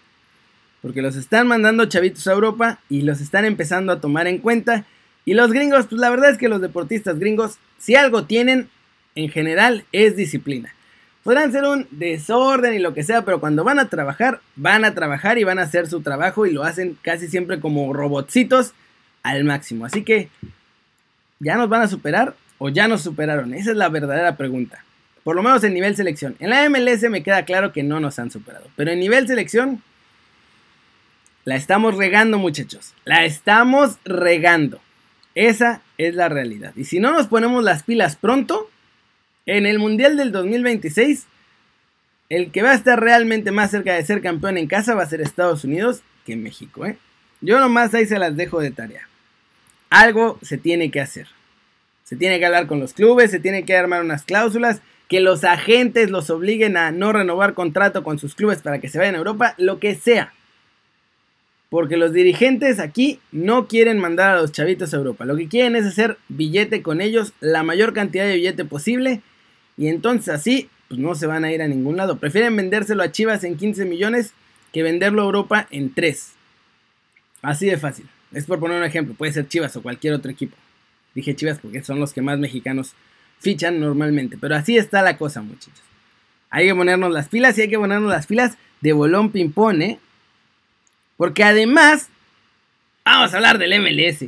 Porque 0.83 1.03
los 1.03 1.17
están 1.17 1.47
mandando 1.47 1.85
chavitos 1.87 2.27
a 2.27 2.33
Europa 2.33 2.81
y 2.89 3.03
los 3.03 3.21
están 3.21 3.45
empezando 3.45 3.93
a 3.93 4.01
tomar 4.01 4.27
en 4.27 4.39
cuenta. 4.39 4.87
Y 5.25 5.35
los 5.35 5.53
gringos, 5.53 5.87
pues 5.87 6.01
la 6.01 6.11
verdad 6.11 6.31
es 6.31 6.39
que 6.39 6.49
los 6.49 6.61
deportistas 6.61 7.19
gringos, 7.19 7.59
si 7.79 7.95
algo 7.95 8.25
tienen, 8.25 8.69
en 9.15 9.29
general 9.29 9.85
es 9.93 10.17
disciplina. 10.17 10.75
Podrán 11.23 11.53
ser 11.53 11.65
un 11.65 11.87
desorden 11.91 12.75
y 12.75 12.79
lo 12.79 12.95
que 12.95 13.03
sea, 13.03 13.25
pero 13.25 13.41
cuando 13.41 13.63
van 13.63 13.79
a 13.79 13.89
trabajar, 13.89 14.41
van 14.57 14.85
a 14.85 14.95
trabajar 14.95 15.39
y 15.39 15.45
van 15.45 15.59
a 15.59 15.63
hacer 15.63 15.87
su 15.87 16.01
trabajo 16.01 16.47
y 16.47 16.53
lo 16.53 16.65
hacen 16.65 16.97
casi 17.03 17.29
siempre 17.29 17.61
como 17.61 17.93
robotcitos 17.93 18.73
al 19.23 19.45
máximo. 19.45 19.85
Así 19.85 20.03
que, 20.03 20.31
¿ya 21.39 21.57
nos 21.57 21.69
van 21.69 21.83
a 21.83 21.89
superar 21.89 22.35
o 22.59 22.71
ya 22.71 22.89
nos 22.89 23.03
superaron? 23.03 23.53
Esa 23.53 23.73
es 23.73 23.77
la 23.77 23.91
verdadera 23.91 24.37
pregunta. 24.37 24.83
Por 25.23 25.37
lo 25.37 25.43
menos 25.43 25.63
en 25.65 25.75
nivel 25.75 25.95
selección. 25.95 26.37
En 26.39 26.51
la 26.51 26.69
MLS 26.71 27.03
me 27.11 27.23
queda 27.23 27.45
claro 27.45 27.73
que 27.73 27.83
no 27.83 28.01
nos 28.01 28.19
han 28.19 28.31
superado. 28.31 28.67
Pero 28.77 28.91
en 28.91 29.01
nivel 29.01 29.27
selección, 29.27 29.83
la 31.45 31.57
estamos 31.57 31.97
regando 31.97 32.39
muchachos. 32.39 32.95
La 33.05 33.27
estamos 33.27 33.99
regando. 34.05 34.81
Esa 35.35 35.83
es 35.99 36.15
la 36.15 36.31
realidad. 36.31 36.73
Y 36.77 36.85
si 36.85 36.99
no 36.99 37.13
nos 37.13 37.27
ponemos 37.27 37.63
las 37.63 37.83
pilas 37.83 38.17
pronto, 38.17 38.70
en 39.47 39.67
el 39.67 39.79
Mundial 39.79 40.17
del 40.17 40.33
2026, 40.33 41.27
el 42.29 42.53
que 42.53 42.63
va 42.63 42.71
a 42.71 42.75
estar 42.75 43.01
realmente 43.01 43.51
más 43.51 43.71
cerca 43.71 43.95
de 43.95 44.05
ser 44.05 44.23
campeón 44.23 44.57
en 44.57 44.69
casa 44.69 44.95
va 44.95 45.03
a 45.03 45.09
ser 45.09 45.21
Estados 45.21 45.65
Unidos 45.65 46.03
que 46.25 46.37
México. 46.37 46.87
¿eh? 46.87 46.97
Yo 47.41 47.59
nomás 47.59 47.93
ahí 47.95 48.07
se 48.07 48.19
las 48.19 48.37
dejo 48.37 48.61
de 48.61 48.71
tarea. 48.71 49.09
Algo 49.91 50.39
se 50.43 50.57
tiene 50.57 50.91
que 50.91 51.01
hacer. 51.01 51.27
Se 52.05 52.17
tiene 52.17 52.39
que 52.39 52.47
hablar 52.47 52.67
con 52.67 52.81
los 52.81 52.93
clubes, 52.93 53.31
se 53.31 53.41
tiene 53.41 53.65
que 53.65 53.77
armar 53.77 54.03
unas 54.03 54.25
cláusulas, 54.25 54.81
que 55.09 55.21
los 55.21 55.43
agentes 55.43 56.11
los 56.11 56.31
obliguen 56.31 56.77
a 56.77 56.93
no 56.93 57.13
renovar 57.13 57.55
contrato 57.55 58.05
con 58.05 58.19
sus 58.19 58.37
clubes 58.37 58.63
para 58.63 58.81
que 58.81 58.89
se 58.89 58.99
vayan 58.99 59.17
a 59.17 59.19
Europa, 59.19 59.55
lo 59.59 59.81
que 59.81 59.97
sea. 59.97 60.33
Porque 61.69 61.97
los 61.97 62.13
dirigentes 62.13 62.79
aquí 62.79 63.21
no 63.33 63.67
quieren 63.67 63.99
mandar 63.99 64.37
a 64.37 64.41
los 64.41 64.53
chavitos 64.53 64.93
a 64.93 64.97
Europa. 64.97 65.25
Lo 65.25 65.37
que 65.37 65.49
quieren 65.49 65.75
es 65.75 65.85
hacer 65.87 66.17
billete 66.29 66.83
con 66.83 67.01
ellos, 67.01 67.33
la 67.41 67.63
mayor 67.65 67.93
cantidad 67.93 68.25
de 68.25 68.37
billete 68.37 68.65
posible. 68.65 69.21
Y 69.81 69.89
entonces 69.89 70.29
así, 70.29 70.69
pues 70.89 71.01
no 71.01 71.15
se 71.15 71.27
van 71.27 71.43
a 71.43 71.51
ir 71.53 71.63
a 71.63 71.67
ningún 71.67 71.97
lado. 71.97 72.19
Prefieren 72.19 72.55
vendérselo 72.55 73.03
a 73.03 73.11
Chivas 73.11 73.45
en 73.45 73.57
15 73.57 73.87
millones 73.87 74.35
que 74.75 74.83
venderlo 74.83 75.23
a 75.23 75.25
Europa 75.25 75.69
en 75.71 75.95
3. 75.95 76.33
Así 77.41 77.65
de 77.65 77.79
fácil. 77.79 78.07
Es 78.31 78.45
por 78.45 78.61
poner 78.61 78.77
un 78.77 78.85
ejemplo. 78.85 79.15
Puede 79.15 79.33
ser 79.33 79.49
Chivas 79.49 79.75
o 79.77 79.83
cualquier 79.83 80.13
otro 80.13 80.31
equipo. 80.31 80.55
Dije 81.15 81.35
Chivas 81.35 81.61
porque 81.61 81.83
son 81.83 81.99
los 81.99 82.13
que 82.13 82.21
más 82.21 82.39
mexicanos 82.39 82.93
fichan 83.39 83.81
normalmente. 83.81 84.37
Pero 84.39 84.55
así 84.55 84.77
está 84.77 85.01
la 85.01 85.17
cosa, 85.17 85.41
muchachos. 85.41 85.83
Hay 86.51 86.67
que 86.67 86.75
ponernos 86.75 87.11
las 87.11 87.31
pilas 87.31 87.57
y 87.57 87.63
hay 87.63 87.71
que 87.71 87.79
ponernos 87.79 88.11
las 88.11 88.27
pilas 88.27 88.59
de 88.83 88.93
bolón 88.93 89.33
ping-pong, 89.33 89.81
¿eh? 89.81 89.99
Porque 91.17 91.43
además, 91.43 92.11
vamos 93.03 93.33
a 93.33 93.37
hablar 93.39 93.57
del 93.57 93.81
MLS. 93.81 94.27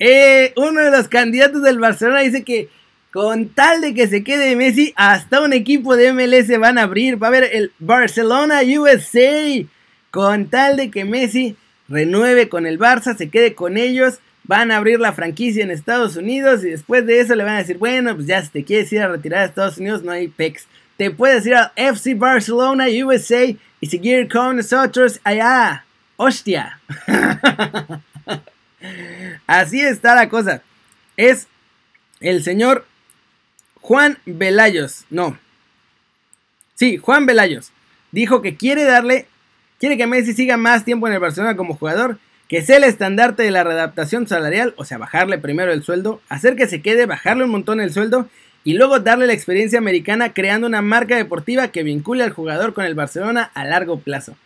Eh, 0.00 0.52
uno 0.54 0.82
de 0.82 0.90
los 0.90 1.08
candidatos 1.08 1.62
del 1.62 1.78
Barcelona 1.78 2.20
dice 2.20 2.44
que 2.44 2.68
con 3.16 3.48
tal 3.48 3.80
de 3.80 3.94
que 3.94 4.08
se 4.08 4.22
quede 4.22 4.56
Messi, 4.56 4.92
hasta 4.94 5.40
un 5.40 5.54
equipo 5.54 5.96
de 5.96 6.12
MLS 6.12 6.48
van 6.58 6.76
a 6.76 6.82
abrir. 6.82 7.16
Va 7.16 7.28
a 7.28 7.30
haber 7.30 7.44
el 7.44 7.72
Barcelona 7.78 8.60
USA. 8.78 9.64
Con 10.10 10.48
tal 10.50 10.76
de 10.76 10.90
que 10.90 11.06
Messi 11.06 11.56
renueve 11.88 12.50
con 12.50 12.66
el 12.66 12.78
Barça, 12.78 13.16
se 13.16 13.30
quede 13.30 13.54
con 13.54 13.78
ellos. 13.78 14.18
Van 14.44 14.70
a 14.70 14.76
abrir 14.76 15.00
la 15.00 15.14
franquicia 15.14 15.64
en 15.64 15.70
Estados 15.70 16.16
Unidos 16.16 16.62
y 16.62 16.68
después 16.68 17.06
de 17.06 17.20
eso 17.20 17.34
le 17.34 17.44
van 17.44 17.54
a 17.54 17.58
decir, 17.60 17.78
bueno, 17.78 18.14
pues 18.14 18.26
ya 18.26 18.42
si 18.42 18.50
te 18.50 18.64
quieres 18.64 18.92
ir 18.92 19.00
a 19.00 19.08
retirar 19.08 19.40
a 19.40 19.46
Estados 19.46 19.78
Unidos 19.78 20.02
no 20.02 20.12
hay 20.12 20.28
PEX. 20.28 20.66
Te 20.98 21.10
puedes 21.10 21.46
ir 21.46 21.54
al 21.54 21.72
FC 21.74 22.16
Barcelona 22.16 22.84
USA 23.02 23.46
y 23.80 23.86
seguir 23.86 24.28
con 24.28 24.56
nosotros 24.56 25.20
allá. 25.24 25.86
¡Hostia! 26.16 26.80
Así 29.46 29.80
está 29.80 30.14
la 30.14 30.28
cosa. 30.28 30.60
Es 31.16 31.48
el 32.20 32.44
señor 32.44 32.84
Juan 33.86 34.18
Velayos. 34.26 35.04
No. 35.10 35.38
Sí, 36.74 36.96
Juan 36.96 37.24
Velayos. 37.24 37.70
Dijo 38.10 38.42
que 38.42 38.56
quiere 38.56 38.82
darle, 38.82 39.28
quiere 39.78 39.96
que 39.96 40.08
Messi 40.08 40.32
siga 40.32 40.56
más 40.56 40.84
tiempo 40.84 41.06
en 41.06 41.14
el 41.14 41.20
Barcelona 41.20 41.56
como 41.56 41.76
jugador, 41.76 42.18
que 42.48 42.62
sea 42.62 42.78
el 42.78 42.84
estandarte 42.84 43.44
de 43.44 43.52
la 43.52 43.62
readaptación 43.62 44.26
salarial, 44.26 44.74
o 44.76 44.84
sea, 44.84 44.98
bajarle 44.98 45.38
primero 45.38 45.72
el 45.72 45.84
sueldo, 45.84 46.20
hacer 46.28 46.56
que 46.56 46.66
se 46.66 46.82
quede, 46.82 47.06
bajarle 47.06 47.44
un 47.44 47.50
montón 47.50 47.80
el 47.80 47.92
sueldo 47.92 48.28
y 48.64 48.74
luego 48.74 48.98
darle 48.98 49.28
la 49.28 49.34
experiencia 49.34 49.78
americana 49.78 50.32
creando 50.32 50.66
una 50.66 50.82
marca 50.82 51.14
deportiva 51.14 51.68
que 51.68 51.84
vincule 51.84 52.24
al 52.24 52.32
jugador 52.32 52.74
con 52.74 52.86
el 52.86 52.96
Barcelona 52.96 53.52
a 53.54 53.64
largo 53.64 54.00
plazo. 54.00 54.36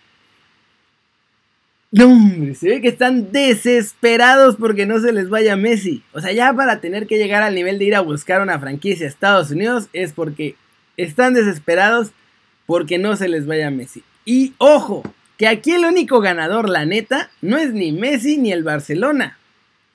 Se 1.93 2.69
ve 2.69 2.81
que 2.81 2.89
están 2.89 3.33
desesperados 3.33 4.55
porque 4.57 4.87
no 4.87 5.01
se 5.01 5.13
les 5.13 5.29
vaya 5.29 5.57
Messi. 5.57 6.05
O 6.13 6.21
sea, 6.21 6.31
ya 6.31 6.53
para 6.53 6.81
tener 6.81 7.09
que 7.09 7.19
llegar 7.19 7.43
al 7.43 7.57
nivel 7.57 7.81
de 7.81 7.85
ir 7.87 7.97
a 7.97 8.01
buscar 8.01 8.43
una 8.43 8.61
franquicia 8.61 9.07
a 9.07 9.09
Estados 9.09 9.51
Unidos 9.51 9.89
es 9.93 10.13
porque 10.13 10.55
están 10.97 11.35
desesperados 11.35 12.13
porque 12.67 12.99
no 12.99 13.17
se 13.17 13.27
les 13.27 13.45
vaya 13.45 13.71
Messi. 13.71 14.05
Y 14.25 14.55
ojo, 14.59 15.03
que 15.37 15.49
aquí 15.49 15.73
el 15.73 15.85
único 15.85 16.21
ganador, 16.21 16.69
la 16.69 16.85
neta, 16.85 17.31
no 17.41 17.57
es 17.57 17.73
ni 17.73 17.91
Messi 17.91 18.37
ni 18.37 18.53
el 18.53 18.63
Barcelona. 18.63 19.39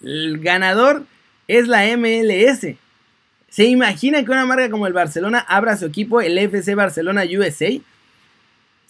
El 0.01 0.39
ganador 0.39 1.05
es 1.47 1.69
la 1.69 1.85
MLS. 1.95 2.75
¿Se 3.47 3.63
imagina 3.63 4.25
que 4.25 4.31
una 4.31 4.45
marca 4.45 4.69
como 4.69 4.87
el 4.87 4.91
Barcelona 4.91 5.39
abra 5.47 5.77
su 5.77 5.85
equipo, 5.85 6.19
el 6.19 6.37
FC 6.37 6.75
Barcelona 6.75 7.23
USA? 7.23 7.69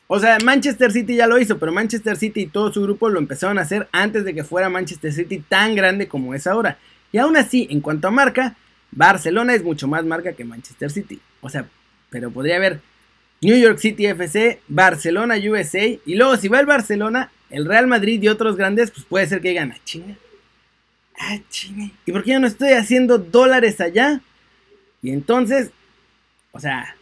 O 0.07 0.19
sea, 0.19 0.37
Manchester 0.43 0.91
City 0.91 1.15
ya 1.15 1.27
lo 1.27 1.39
hizo, 1.39 1.57
pero 1.57 1.71
Manchester 1.71 2.15
City 2.15 2.41
y 2.41 2.47
todo 2.47 2.71
su 2.71 2.81
grupo 2.81 3.09
lo 3.09 3.17
empezaron 3.19 3.57
a 3.57 3.61
hacer 3.61 3.87
antes 3.91 4.23
de 4.23 4.35
que 4.35 4.43
fuera 4.43 4.69
Manchester 4.69 5.11
City 5.11 5.39
tan 5.39 5.75
grande 5.75 6.07
como 6.07 6.35
es 6.35 6.45
ahora. 6.45 6.77
Y 7.11 7.17
aún 7.17 7.37
así, 7.37 7.67
en 7.71 7.81
cuanto 7.81 8.07
a 8.07 8.11
marca, 8.11 8.55
Barcelona 8.91 9.55
es 9.55 9.63
mucho 9.63 9.87
más 9.87 10.05
marca 10.05 10.33
que 10.33 10.45
Manchester 10.45 10.91
City. 10.91 11.19
O 11.41 11.49
sea, 11.49 11.67
pero 12.09 12.29
podría 12.29 12.57
haber 12.57 12.81
New 13.41 13.57
York 13.57 13.79
City 13.79 14.05
FC, 14.05 14.61
Barcelona 14.67 15.35
USA, 15.35 15.85
y 15.85 16.15
luego 16.15 16.37
si 16.37 16.47
va 16.49 16.59
el 16.59 16.65
Barcelona, 16.65 17.31
el 17.49 17.65
Real 17.65 17.87
Madrid 17.87 18.21
y 18.21 18.27
otros 18.27 18.55
grandes, 18.55 18.91
pues 18.91 19.05
puede 19.05 19.27
ser 19.27 19.41
que 19.41 19.49
digan, 19.49 19.71
ah, 19.71 19.79
chinga. 19.83 20.15
Ah, 21.17 21.37
chinga. 21.49 21.89
¿Y 22.05 22.11
por 22.11 22.23
qué 22.23 22.31
yo 22.31 22.39
no 22.39 22.47
estoy 22.47 22.73
haciendo 22.73 23.17
dólares 23.17 23.81
allá? 23.81 24.21
Y 25.01 25.11
entonces, 25.11 25.71
o 26.51 26.59
sea, 26.59 26.95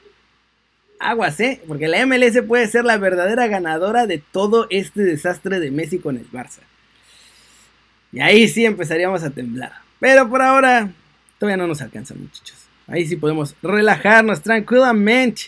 aguas, 0.99 1.39
¿eh? 1.39 1.61
Porque 1.67 1.87
la 1.87 2.05
MLS 2.05 2.41
puede 2.47 2.67
ser 2.67 2.85
la 2.85 2.97
verdadera 2.97 3.47
ganadora 3.47 4.07
de 4.07 4.17
todo 4.19 4.67
este 4.69 5.03
desastre 5.03 5.59
de 5.59 5.71
Messi 5.71 5.99
con 5.99 6.17
el 6.17 6.29
Barça. 6.31 6.59
Y 8.11 8.21
ahí 8.21 8.47
sí 8.47 8.65
empezaríamos 8.65 9.23
a 9.23 9.31
temblar. 9.31 9.73
Pero 9.99 10.29
por 10.29 10.41
ahora 10.41 10.91
todavía 11.39 11.57
no 11.57 11.67
nos 11.67 11.81
alcanza, 11.81 12.13
muchachos. 12.13 12.57
Ahí 12.87 13.07
sí 13.07 13.15
podemos 13.15 13.55
relajarnos 13.61 14.41
tranquilamente. 14.41 15.43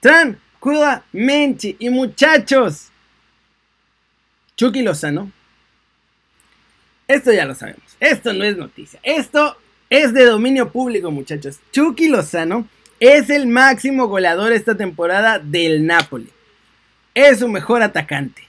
Tranquilamente. 0.00 1.76
Y 1.78 1.90
muchachos. 1.90 2.88
Chucky 4.56 4.82
Lozano. 4.82 5.30
Esto 7.06 7.32
ya 7.32 7.44
lo 7.44 7.54
sabemos. 7.54 7.96
Esto 8.00 8.32
no 8.32 8.44
es 8.44 8.56
noticia. 8.56 8.98
Esto 9.02 9.56
es 9.90 10.12
de 10.12 10.24
dominio 10.24 10.70
público, 10.70 11.10
muchachos. 11.10 11.60
Chucky 11.72 12.08
Lozano 12.08 12.66
es 13.00 13.30
el 13.30 13.46
máximo 13.46 14.08
goleador 14.08 14.52
esta 14.52 14.76
temporada 14.76 15.38
del 15.38 15.86
Napoli. 15.86 16.28
Es 17.14 17.38
su 17.40 17.48
mejor 17.48 17.82
atacante. 17.82 18.42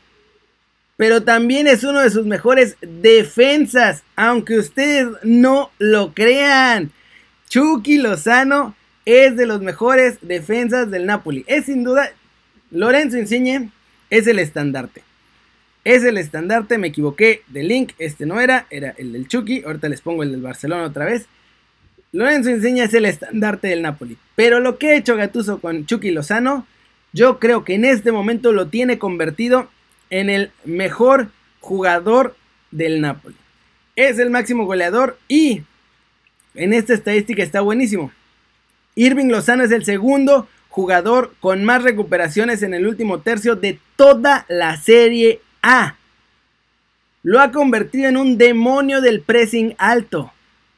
Pero 0.96 1.24
también 1.24 1.68
es 1.68 1.84
uno 1.84 2.00
de 2.00 2.10
sus 2.10 2.25
mejores 2.25 2.75
defensas. 2.82 4.04
Aunque 4.16 4.58
ustedes 4.58 5.08
no 5.24 5.72
lo 5.77 6.13
crean. 6.13 6.92
Chucky 7.50 7.98
Lozano 7.98 8.75
es 9.06 9.38
de 9.38 9.46
los 9.46 9.62
mejores 9.62 10.18
defensas 10.22 10.89
del 10.89 11.06
Napoli. 11.06 11.46
Es 11.48 11.66
sin 11.66 11.84
duda. 11.84 12.12
Lorenzo 12.72 13.18
Insigne 13.18 13.70
es 14.10 14.27
el 14.27 14.39
estandarte. 14.39 15.04
Es 15.84 16.04
el 16.04 16.18
estandarte, 16.18 16.77
me 16.77 16.89
equivoqué 16.89 17.44
de 17.48 17.63
link, 17.63 17.94
este 17.98 18.25
no 18.25 18.42
era, 18.42 18.68
era 18.70 18.94
el 18.98 19.13
del 19.13 19.30
Chucky, 19.30 19.63
ahorita 19.66 19.88
les 19.88 20.01
pongo 20.01 20.22
el 20.22 20.32
del 20.32 20.42
Barcelona 20.42 20.84
otra 20.84 21.06
vez. 21.06 21.27
Lorenzo 22.12 22.50
Insigne 22.50 22.84
es 22.84 22.94
el 22.94 23.06
estandarte 23.06 23.68
del 23.68 23.82
Napoli. 23.82 24.18
Pero 24.36 24.60
lo 24.60 24.78
que 24.78 24.90
ha 24.90 24.96
hecho 24.96 25.16
Gatuso 25.16 25.60
con 25.60 25.86
Chucky 25.86 26.12
Lozano, 26.12 26.66
yo 27.14 27.40
creo 27.40 27.64
que 27.64 27.76
en 27.76 27.86
este 27.86 28.12
momento 28.12 28.52
lo 28.52 28.68
tiene 28.68 28.98
convertido 28.98 29.70
en 30.10 30.30
el 30.30 30.52
mejor 30.66 31.30
jugador 31.60 32.36
del 32.72 33.02
Napoli. 33.02 33.36
Es 33.96 34.20
el 34.20 34.30
máximo 34.30 34.66
goleador 34.66 35.18
y 35.28 35.64
en 36.56 36.74
esta 36.74 36.94
estadística 36.94 37.44
está 37.44 37.62
buenísimo. 37.62 38.12
Irving 38.96 39.28
Lozano 39.28 39.64
es 39.64 39.72
el 39.72 39.86
segundo 39.86 40.48
jugador 40.70 41.34
con 41.40 41.64
más 41.64 41.84
recuperaciones 41.84 42.64
en 42.64 42.74
el 42.74 42.88
último 42.88 43.20
tercio 43.20 43.56
de 43.56 43.80
toda 43.96 44.46
la 44.48 44.78
Serie 44.78 45.42
A. 45.62 45.96
Lo 47.24 47.42
ha 47.42 47.52
convertido 47.52 48.08
en 48.10 48.18
un 48.18 48.38
demonio 48.38 49.02
del 49.02 49.22
pressing 49.22 49.76
alto. 49.78 50.32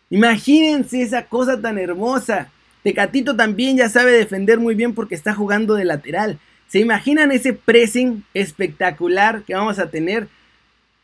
Imagínense 0.10 1.02
esa 1.02 1.26
cosa 1.26 1.62
tan 1.62 1.78
hermosa. 1.78 2.50
Tecatito 2.84 3.36
también 3.36 3.78
ya 3.78 3.90
sabe 3.90 4.12
defender 4.12 4.60
muy 4.60 4.76
bien 4.76 4.94
porque 4.94 5.16
está 5.16 5.34
jugando 5.34 5.76
de 5.76 5.86
lateral. 5.86 6.40
¿Se 6.68 6.80
imaginan 6.80 7.32
ese 7.32 7.54
pressing 7.54 8.24
espectacular 8.34 9.44
que 9.44 9.56
vamos 9.56 9.80
a 9.80 9.90
tener? 9.90 10.28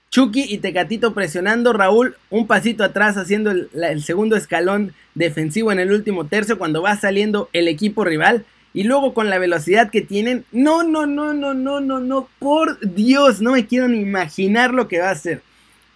Chucky 0.09 0.45
y 0.47 0.59
Tecatito 0.59 1.13
presionando, 1.13 1.73
Raúl 1.73 2.15
un 2.29 2.47
pasito 2.47 2.83
atrás 2.83 3.17
haciendo 3.17 3.51
el, 3.51 3.69
el, 3.73 4.01
segundo 4.03 4.37
escalón 4.37 4.93
defensivo 5.13 5.71
en 5.71 5.79
el 5.79 5.91
último 5.91 6.27
tercio 6.27 6.57
cuando 6.57 6.81
va 6.81 6.95
saliendo 6.95 7.49
el 7.51 7.67
equipo 7.67 8.05
rival. 8.05 8.45
Y 8.73 8.83
luego 8.83 9.13
con 9.13 9.29
la 9.29 9.39
velocidad 9.39 9.89
que 9.89 10.01
tienen, 10.01 10.45
no, 10.51 10.83
no, 10.83 11.05
no, 11.05 11.33
no, 11.33 11.53
no, 11.53 11.79
no, 11.79 11.99
no, 11.99 12.29
por 12.39 12.79
Dios, 12.81 13.41
no 13.41 13.53
me 13.53 13.65
quiero 13.65 13.87
ni 13.87 13.99
imaginar 13.99 14.73
lo 14.73 14.87
que 14.87 14.99
va 14.99 15.09
a 15.09 15.13
hacer. 15.13 15.41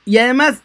Y 0.05 0.17
además, 0.17 0.61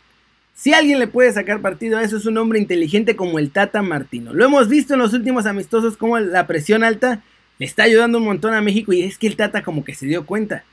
si 0.54 0.73
alguien 0.73 0.99
le 0.99 1.08
puede 1.08 1.32
sacar 1.32 1.61
partido 1.61 1.99
a 1.99 2.02
eso 2.02 2.16
es 2.16 2.26
un 2.26 2.38
hombre 2.38 2.58
inteligente 2.58 3.16
como 3.16 3.38
el 3.38 3.50
Tata 3.50 3.82
Martino. 3.82 4.32
Lo 4.32 4.44
hemos 4.44 4.68
visto 4.68 4.94
en 4.94 5.00
los 5.00 5.12
últimos 5.12 5.46
amistosos 5.46 5.96
como 5.96 6.18
la 6.18 6.46
presión 6.46 6.84
alta 6.84 7.23
le 7.58 7.66
está 7.66 7.84
ayudando 7.84 8.18
un 8.18 8.25
montón 8.25 8.54
a 8.54 8.61
México 8.61 8.92
y 8.92 9.02
es 9.02 9.18
que 9.18 9.26
el 9.26 9.37
Tata 9.37 9.62
como 9.62 9.84
que 9.84 9.94
se 9.94 10.06
dio 10.06 10.26
cuenta. 10.26 10.64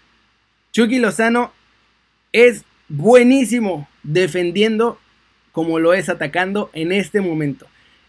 Chucky 0.72 1.00
Lozano 1.00 1.52
es 2.32 2.64
buenísimo 2.88 3.88
defendiendo 4.04 5.00
como 5.52 5.80
lo 5.80 5.94
es 5.94 6.10
atacando 6.10 6.70
en 6.74 6.92
este 6.92 7.22
momento. 7.22 7.68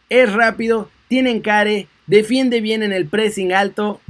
Es 0.08 0.32
rápido, 0.32 0.90
tiene 1.08 1.30
encare, 1.30 1.88
defiende 2.06 2.60
bien 2.60 2.82
en 2.82 2.92
el 2.92 3.06
pressing 3.06 3.52
alto. 3.52 4.00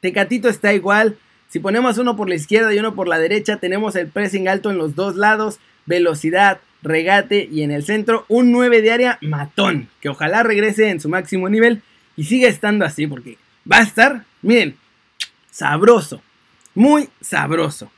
Tecatito 0.00 0.48
está 0.48 0.72
igual. 0.72 1.16
Si 1.48 1.60
ponemos 1.60 1.98
uno 1.98 2.16
por 2.16 2.28
la 2.28 2.34
izquierda 2.34 2.74
y 2.74 2.78
uno 2.78 2.94
por 2.94 3.08
la 3.08 3.18
derecha, 3.18 3.58
tenemos 3.58 3.94
el 3.96 4.08
pressing 4.08 4.48
alto 4.48 4.70
en 4.70 4.78
los 4.78 4.94
dos 4.94 5.16
lados, 5.16 5.58
velocidad, 5.86 6.60
regate 6.82 7.48
y 7.50 7.62
en 7.62 7.70
el 7.70 7.84
centro 7.84 8.24
un 8.28 8.52
9 8.52 8.82
de 8.82 8.92
área 8.92 9.18
matón, 9.22 9.88
que 10.00 10.08
ojalá 10.08 10.42
regrese 10.42 10.90
en 10.90 11.00
su 11.00 11.08
máximo 11.08 11.48
nivel 11.48 11.82
y 12.16 12.24
siga 12.24 12.48
estando 12.48 12.84
así 12.84 13.06
porque 13.06 13.38
va 13.70 13.78
a 13.78 13.82
estar, 13.82 14.24
miren, 14.42 14.76
sabroso, 15.50 16.22
muy 16.74 17.08
sabroso. 17.20 17.90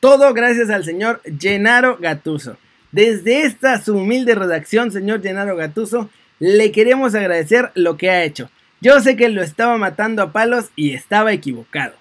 Todo 0.00 0.32
gracias 0.32 0.70
al 0.70 0.84
señor 0.84 1.20
Gennaro 1.38 1.98
Gatuso. 1.98 2.56
Desde 2.92 3.42
esta 3.42 3.80
su 3.80 3.96
humilde 3.96 4.34
redacción, 4.34 4.90
señor 4.90 5.22
Gennaro 5.22 5.56
Gatuso, 5.56 6.10
le 6.38 6.72
queremos 6.72 7.14
agradecer 7.14 7.70
lo 7.74 7.96
que 7.96 8.10
ha 8.10 8.24
hecho. 8.24 8.50
Yo 8.80 9.00
sé 9.00 9.16
que 9.16 9.28
lo 9.28 9.42
estaba 9.42 9.76
matando 9.76 10.22
a 10.22 10.32
palos 10.32 10.70
y 10.74 10.94
estaba 10.94 11.32
equivocado. 11.32 11.94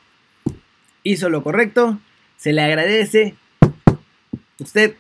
Hizo 1.04 1.30
lo 1.30 1.44
correcto, 1.44 2.00
se 2.38 2.54
le 2.54 2.62
agradece. 2.62 3.36
Usted 4.60 4.96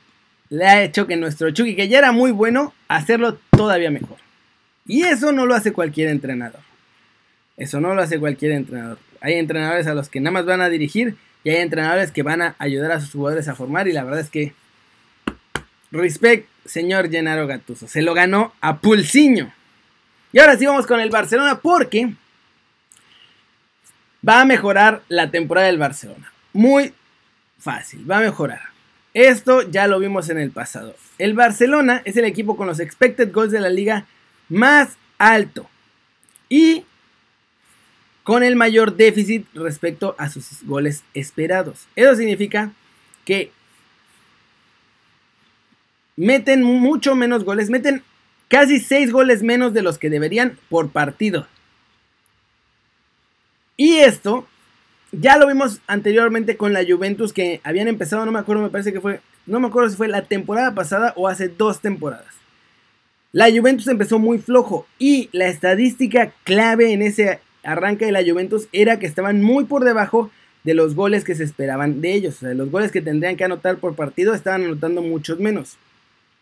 le 0.49 0.65
ha 0.65 0.83
hecho 0.83 1.07
que 1.07 1.15
nuestro 1.15 1.51
Chucky, 1.51 1.75
que 1.75 1.87
ya 1.87 1.99
era 1.99 2.11
muy 2.11 2.31
bueno, 2.31 2.73
hacerlo 2.87 3.39
todavía 3.51 3.91
mejor. 3.91 4.17
Y 4.85 5.03
eso 5.03 5.31
no 5.31 5.45
lo 5.45 5.53
hace 5.53 5.71
cualquier 5.71 6.09
entrenador. 6.09 6.61
Eso 7.57 7.79
no 7.79 7.93
lo 7.93 8.01
hace 8.01 8.19
cualquier 8.19 8.53
entrenador. 8.53 8.97
Hay 9.21 9.35
entrenadores 9.35 9.85
a 9.87 9.93
los 9.93 10.09
que 10.09 10.19
nada 10.19 10.31
más 10.31 10.45
van 10.45 10.61
a 10.61 10.69
dirigir 10.69 11.15
y 11.43 11.49
hay 11.49 11.57
entrenadores 11.57 12.11
que 12.11 12.23
van 12.23 12.41
a 12.41 12.55
ayudar 12.57 12.91
a 12.91 12.99
sus 13.01 13.11
jugadores 13.11 13.47
a 13.47 13.55
formar 13.55 13.87
y 13.87 13.93
la 13.93 14.03
verdad 14.03 14.21
es 14.21 14.29
que 14.29 14.53
respect 15.91 16.47
señor 16.65 17.09
Gennaro 17.09 17.47
Gattuso. 17.47 17.87
Se 17.87 18.01
lo 18.01 18.13
ganó 18.13 18.53
a 18.61 18.79
Pulsiño. 18.79 19.53
Y 20.31 20.39
ahora 20.39 20.57
sí 20.57 20.65
vamos 20.65 20.87
con 20.87 20.99
el 20.99 21.09
Barcelona 21.09 21.59
porque 21.59 22.13
va 24.27 24.41
a 24.41 24.45
mejorar 24.45 25.01
la 25.07 25.31
temporada 25.31 25.67
del 25.67 25.77
Barcelona. 25.77 26.31
Muy 26.53 26.93
fácil, 27.57 28.09
va 28.09 28.19
a 28.19 28.21
mejorar. 28.21 28.68
Esto 29.19 29.63
ya 29.63 29.85
lo 29.87 29.99
vimos 29.99 30.29
en 30.29 30.37
el 30.37 30.49
pasado. 30.49 30.95
El 31.17 31.33
Barcelona 31.33 32.01
es 32.05 32.15
el 32.15 32.23
equipo 32.23 32.55
con 32.55 32.67
los 32.67 32.79
expected 32.79 33.33
goals 33.33 33.51
de 33.51 33.59
la 33.59 33.69
liga 33.69 34.05
más 34.47 34.95
alto 35.17 35.69
y 36.47 36.85
con 38.23 38.43
el 38.43 38.55
mayor 38.55 38.95
déficit 38.95 39.45
respecto 39.53 40.15
a 40.17 40.29
sus 40.29 40.63
goles 40.63 41.03
esperados. 41.13 41.85
Eso 41.97 42.15
significa 42.15 42.71
que 43.25 43.51
meten 46.15 46.63
mucho 46.63 47.13
menos 47.13 47.43
goles, 47.43 47.69
meten 47.69 48.03
casi 48.47 48.79
6 48.79 49.11
goles 49.11 49.43
menos 49.43 49.73
de 49.73 49.81
los 49.81 49.97
que 49.97 50.09
deberían 50.09 50.57
por 50.69 50.91
partido. 50.91 51.45
Y 53.75 53.97
esto 53.97 54.47
ya 55.11 55.37
lo 55.37 55.47
vimos 55.47 55.81
anteriormente 55.87 56.57
con 56.57 56.73
la 56.73 56.85
Juventus 56.85 57.33
que 57.33 57.61
habían 57.63 57.87
empezado, 57.87 58.25
no 58.25 58.31
me 58.31 58.39
acuerdo, 58.39 58.63
me 58.63 58.69
parece 58.69 58.93
que 58.93 59.01
fue, 59.01 59.21
no 59.45 59.59
me 59.59 59.67
acuerdo 59.67 59.89
si 59.89 59.97
fue 59.97 60.07
la 60.07 60.23
temporada 60.23 60.75
pasada 60.75 61.13
o 61.15 61.27
hace 61.27 61.47
dos 61.47 61.81
temporadas. 61.81 62.35
La 63.31 63.49
Juventus 63.51 63.87
empezó 63.87 64.17
muy 64.17 64.39
flojo 64.39 64.87
y 64.97 65.29
la 65.31 65.47
estadística 65.47 66.33
clave 66.43 66.93
en 66.93 67.01
ese 67.01 67.39
arranque 67.63 68.05
de 68.05 68.11
la 68.11 68.23
Juventus 68.23 68.67
era 68.71 68.97
que 68.97 69.05
estaban 69.05 69.41
muy 69.41 69.65
por 69.65 69.83
debajo 69.83 70.31
de 70.63 70.73
los 70.73 70.95
goles 70.95 71.23
que 71.23 71.35
se 71.35 71.43
esperaban 71.43 72.01
de 72.01 72.13
ellos. 72.13 72.37
O 72.37 72.39
sea, 72.39 72.53
los 72.53 72.71
goles 72.71 72.91
que 72.91 73.01
tendrían 73.01 73.37
que 73.37 73.43
anotar 73.43 73.77
por 73.77 73.95
partido 73.95 74.33
estaban 74.33 74.63
anotando 74.63 75.01
muchos 75.01 75.39
menos. 75.39 75.77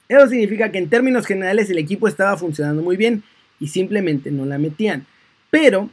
Eso 0.08 0.28
significa 0.28 0.72
que 0.72 0.78
en 0.78 0.90
términos 0.90 1.26
generales 1.26 1.70
el 1.70 1.78
equipo 1.78 2.08
estaba 2.08 2.38
funcionando 2.38 2.82
muy 2.82 2.96
bien 2.96 3.24
y 3.60 3.68
simplemente 3.68 4.32
no 4.32 4.46
la 4.46 4.58
metían. 4.58 5.06
Pero 5.50 5.90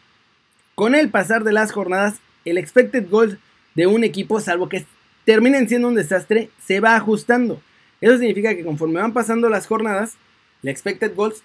con 0.75 0.95
el 0.95 1.11
pasar 1.11 1.45
de 1.45 1.53
las 1.53 1.73
jornadas, 1.73 2.21
el 2.45 2.59
expected 2.59 3.09
goals 3.09 3.37
de 3.75 3.87
un 3.87 4.05
equipo, 4.05 4.41
salvo 4.41 4.69
que 4.69 4.85
terminen 5.25 5.69
siendo 5.69 5.89
un 5.89 5.95
desastre, 5.95 6.51
se 6.65 6.81
va 6.81 6.97
ajustando. 6.97 7.61
Eso 8.01 8.19
significa 8.19 8.55
que 8.55 8.65
conforme 8.65 9.01
van 9.01 9.13
pasando 9.13 9.49
las 9.49 9.67
jornadas, 9.67 10.15
el 10.63 10.69
expected 10.69 11.15
goals 11.15 11.43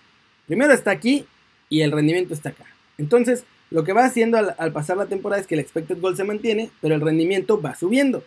primero 0.48 0.74
está 0.74 0.92
aquí 0.92 1.26
y 1.70 1.82
el 1.82 1.92
rendimiento 1.92 2.34
está 2.34 2.50
acá. 2.50 2.66
Entonces, 2.98 3.46
lo 3.72 3.84
que 3.84 3.94
va 3.94 4.06
haciendo 4.06 4.38
al, 4.38 4.56
al, 4.58 4.72
pasar 4.72 4.98
la 4.98 5.06
temporada 5.06 5.42
es 5.42 5.48
que 5.48 5.56
el 5.56 5.62
expected 5.62 6.00
goal 6.00 6.18
se 6.18 6.24
mantiene, 6.24 6.72
pero 6.82 6.96
el 6.96 7.02
rendimiento 7.02 7.62
va 7.62 7.76
subiendo. 7.76 8.24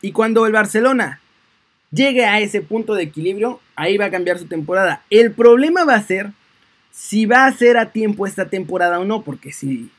Y 0.00 0.12
cuando 0.12 0.46
el 0.46 0.52
Barcelona 0.52 1.20
llegue 1.90 2.26
a 2.26 2.40
ese 2.40 2.60
punto 2.60 2.94
de 2.94 3.04
equilibrio, 3.04 3.60
ahí 3.74 3.96
va 3.96 4.06
a 4.06 4.10
cambiar 4.10 4.38
su 4.38 4.46
temporada. 4.46 5.02
El 5.10 5.32
problema 5.32 5.84
va 5.84 5.94
a 5.94 6.02
ser 6.02 6.32
si 6.92 7.24
va 7.26 7.46
a 7.46 7.52
ser 7.52 7.78
a 7.78 7.90
tiempo 7.90 8.26
esta 8.26 8.48
temporada 8.48 9.00
o 9.00 9.04
no, 9.04 9.22
porque 9.22 9.52
si 9.52 9.90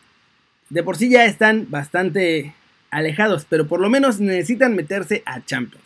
de 0.70 0.84
por 0.84 0.98
sí 0.98 1.10
ya 1.10 1.26
están 1.26 1.68
bastante 1.70 2.54
alejados, 2.90 3.46
pero 3.50 3.68
por 3.68 3.80
lo 3.80 3.90
menos 3.90 4.20
necesitan 4.20 4.76
meterse 4.76 5.24
a 5.26 5.44
Champions. 5.44 5.86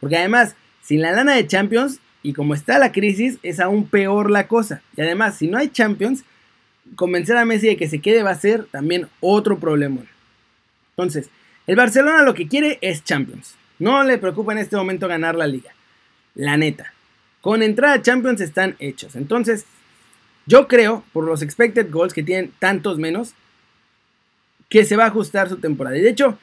Porque 0.00 0.16
además, 0.16 0.54
sin 0.82 1.02
la 1.02 1.12
lana 1.12 1.34
de 1.34 1.46
Champions 1.46 2.00
y 2.22 2.32
como 2.32 2.54
está 2.54 2.78
la 2.78 2.92
crisis, 2.92 3.38
es 3.42 3.60
aún 3.60 3.88
peor 3.88 4.30
la 4.30 4.48
cosa. 4.48 4.82
Y 4.96 5.02
además, 5.02 5.36
si 5.36 5.46
no 5.46 5.58
hay 5.58 5.68
Champions, 5.68 6.24
convencer 6.96 7.36
a 7.36 7.44
Messi 7.44 7.68
de 7.68 7.76
que 7.76 7.88
se 7.88 8.00
quede 8.00 8.22
va 8.22 8.30
a 8.30 8.40
ser 8.40 8.64
también 8.64 9.08
otro 9.20 9.58
problema. 9.58 10.02
Entonces, 10.90 11.30
el 11.66 11.76
Barcelona 11.76 12.22
lo 12.22 12.34
que 12.34 12.48
quiere 12.48 12.78
es 12.80 13.04
Champions. 13.04 13.54
No 13.78 14.02
le 14.02 14.18
preocupa 14.18 14.52
en 14.52 14.58
este 14.58 14.76
momento 14.76 15.06
ganar 15.06 15.36
la 15.36 15.46
liga. 15.46 15.72
La 16.34 16.56
neta. 16.56 16.92
Con 17.40 17.62
entrada 17.62 17.94
a 17.94 18.02
Champions 18.02 18.40
están 18.40 18.74
hechos. 18.80 19.14
Entonces, 19.14 19.64
yo 20.46 20.66
creo, 20.66 21.04
por 21.12 21.24
los 21.24 21.42
expected 21.42 21.90
goals 21.90 22.14
que 22.14 22.22
tienen 22.22 22.52
tantos 22.58 22.98
menos, 22.98 23.34
que 24.68 24.84
se 24.84 24.96
va 24.96 25.04
a 25.04 25.08
ajustar 25.08 25.48
su 25.48 25.56
temporada. 25.56 25.96
Y 25.96 26.02
de 26.02 26.10
hecho, 26.10 26.38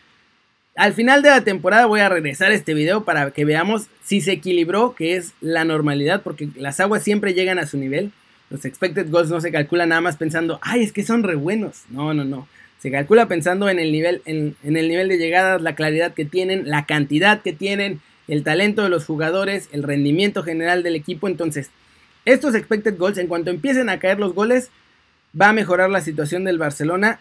al 0.75 0.93
final 0.93 1.21
de 1.21 1.29
la 1.29 1.43
temporada 1.43 1.85
voy 1.85 2.01
a 2.01 2.09
regresar 2.09 2.51
a 2.51 2.55
este 2.55 2.73
video 2.73 3.05
para 3.05 3.31
que 3.31 3.45
veamos 3.45 3.87
si 4.03 4.21
se 4.21 4.33
equilibró, 4.33 4.93
que 4.95 5.15
es 5.15 5.33
la 5.41 5.63
normalidad, 5.63 6.21
porque 6.21 6.49
las 6.55 6.79
aguas 6.79 7.03
siempre 7.03 7.33
llegan 7.33 7.59
a 7.59 7.67
su 7.67 7.77
nivel. 7.77 8.11
Los 8.49 8.65
expected 8.65 9.09
goals 9.09 9.29
no 9.29 9.41
se 9.41 9.51
calculan 9.51 9.89
nada 9.89 10.01
más 10.01 10.17
pensando, 10.17 10.59
ay, 10.61 10.83
es 10.83 10.91
que 10.91 11.03
son 11.03 11.23
re 11.23 11.35
buenos. 11.35 11.83
No, 11.89 12.13
no, 12.13 12.25
no. 12.25 12.47
Se 12.79 12.91
calcula 12.91 13.27
pensando 13.27 13.69
en 13.69 13.79
el 13.79 13.91
nivel, 13.91 14.21
en, 14.25 14.55
en 14.63 14.77
el 14.77 14.87
nivel 14.89 15.07
de 15.07 15.17
llegadas, 15.17 15.61
la 15.61 15.75
claridad 15.75 16.13
que 16.13 16.25
tienen, 16.25 16.69
la 16.69 16.85
cantidad 16.85 17.41
que 17.41 17.53
tienen, 17.53 18.01
el 18.27 18.43
talento 18.43 18.83
de 18.83 18.89
los 18.89 19.05
jugadores, 19.05 19.69
el 19.71 19.81
rendimiento 19.81 20.43
general 20.43 20.83
del 20.83 20.95
equipo. 20.95 21.27
Entonces, 21.27 21.69
estos 22.25 22.53
expected 22.53 22.97
goals, 22.97 23.17
en 23.17 23.27
cuanto 23.27 23.49
empiecen 23.49 23.89
a 23.89 23.99
caer 23.99 24.19
los 24.19 24.33
goles, 24.33 24.69
va 25.39 25.49
a 25.49 25.53
mejorar 25.53 25.89
la 25.89 26.01
situación 26.01 26.43
del 26.43 26.57
Barcelona. 26.57 27.19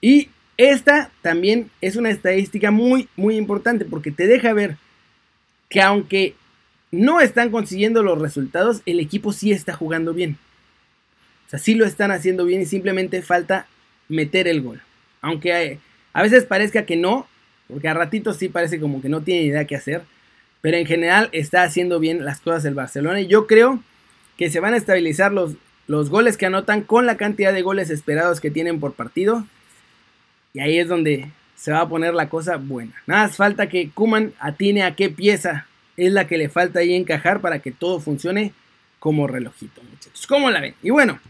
Y 0.00 0.28
esta 0.56 1.10
también 1.22 1.70
es 1.80 1.96
una 1.96 2.10
estadística 2.10 2.70
muy, 2.70 3.08
muy 3.16 3.36
importante 3.36 3.84
porque 3.84 4.10
te 4.10 4.26
deja 4.26 4.52
ver 4.52 4.76
que 5.68 5.80
aunque 5.80 6.34
no 6.90 7.20
están 7.20 7.50
consiguiendo 7.50 8.02
los 8.02 8.20
resultados, 8.20 8.82
el 8.84 9.00
equipo 9.00 9.32
sí 9.32 9.50
está 9.50 9.72
jugando 9.72 10.12
bien. 10.12 10.36
O 11.46 11.50
sea, 11.50 11.58
sí 11.58 11.74
lo 11.74 11.86
están 11.86 12.10
haciendo 12.10 12.44
bien 12.44 12.60
y 12.62 12.66
simplemente 12.66 13.22
falta 13.22 13.66
meter 14.08 14.46
el 14.46 14.60
gol. 14.62 14.82
Aunque 15.22 15.78
a 16.12 16.22
veces 16.22 16.44
parezca 16.44 16.84
que 16.84 16.96
no, 16.96 17.26
porque 17.68 17.88
a 17.88 17.94
ratitos 17.94 18.36
sí 18.36 18.48
parece 18.48 18.78
como 18.78 19.00
que 19.00 19.08
no 19.08 19.22
tiene 19.22 19.42
idea 19.42 19.66
qué 19.66 19.76
hacer. 19.76 20.02
Pero 20.60 20.76
en 20.76 20.86
general 20.86 21.28
está 21.32 21.62
haciendo 21.64 21.98
bien 21.98 22.24
las 22.24 22.40
cosas 22.40 22.64
el 22.66 22.74
Barcelona. 22.74 23.20
Y 23.20 23.26
yo 23.26 23.46
creo 23.46 23.82
que 24.36 24.50
se 24.50 24.60
van 24.60 24.74
a 24.74 24.76
estabilizar 24.76 25.32
los, 25.32 25.54
los 25.86 26.10
goles 26.10 26.36
que 26.36 26.46
anotan 26.46 26.82
con 26.82 27.06
la 27.06 27.16
cantidad 27.16 27.52
de 27.52 27.62
goles 27.62 27.90
esperados 27.90 28.40
que 28.40 28.50
tienen 28.50 28.78
por 28.78 28.92
partido. 28.92 29.46
Y 30.54 30.60
ahí 30.60 30.78
es 30.78 30.88
donde 30.88 31.30
se 31.56 31.72
va 31.72 31.80
a 31.80 31.88
poner 31.88 32.12
la 32.14 32.28
cosa 32.28 32.56
buena. 32.56 32.92
Nada 33.06 33.22
más 33.24 33.36
falta 33.36 33.68
que 33.68 33.90
Kuman 33.90 34.34
atine 34.38 34.82
a 34.82 34.94
qué 34.94 35.08
pieza 35.08 35.66
es 35.96 36.12
la 36.12 36.26
que 36.26 36.36
le 36.38 36.48
falta 36.48 36.80
ahí 36.80 36.94
encajar 36.94 37.40
para 37.40 37.60
que 37.60 37.70
todo 37.70 38.00
funcione 38.00 38.52
como 38.98 39.26
relojito, 39.26 39.82
muchachos. 39.82 40.26
¿Cómo 40.26 40.50
la 40.50 40.60
ven? 40.60 40.74
Y 40.82 40.90
bueno, 40.90 41.20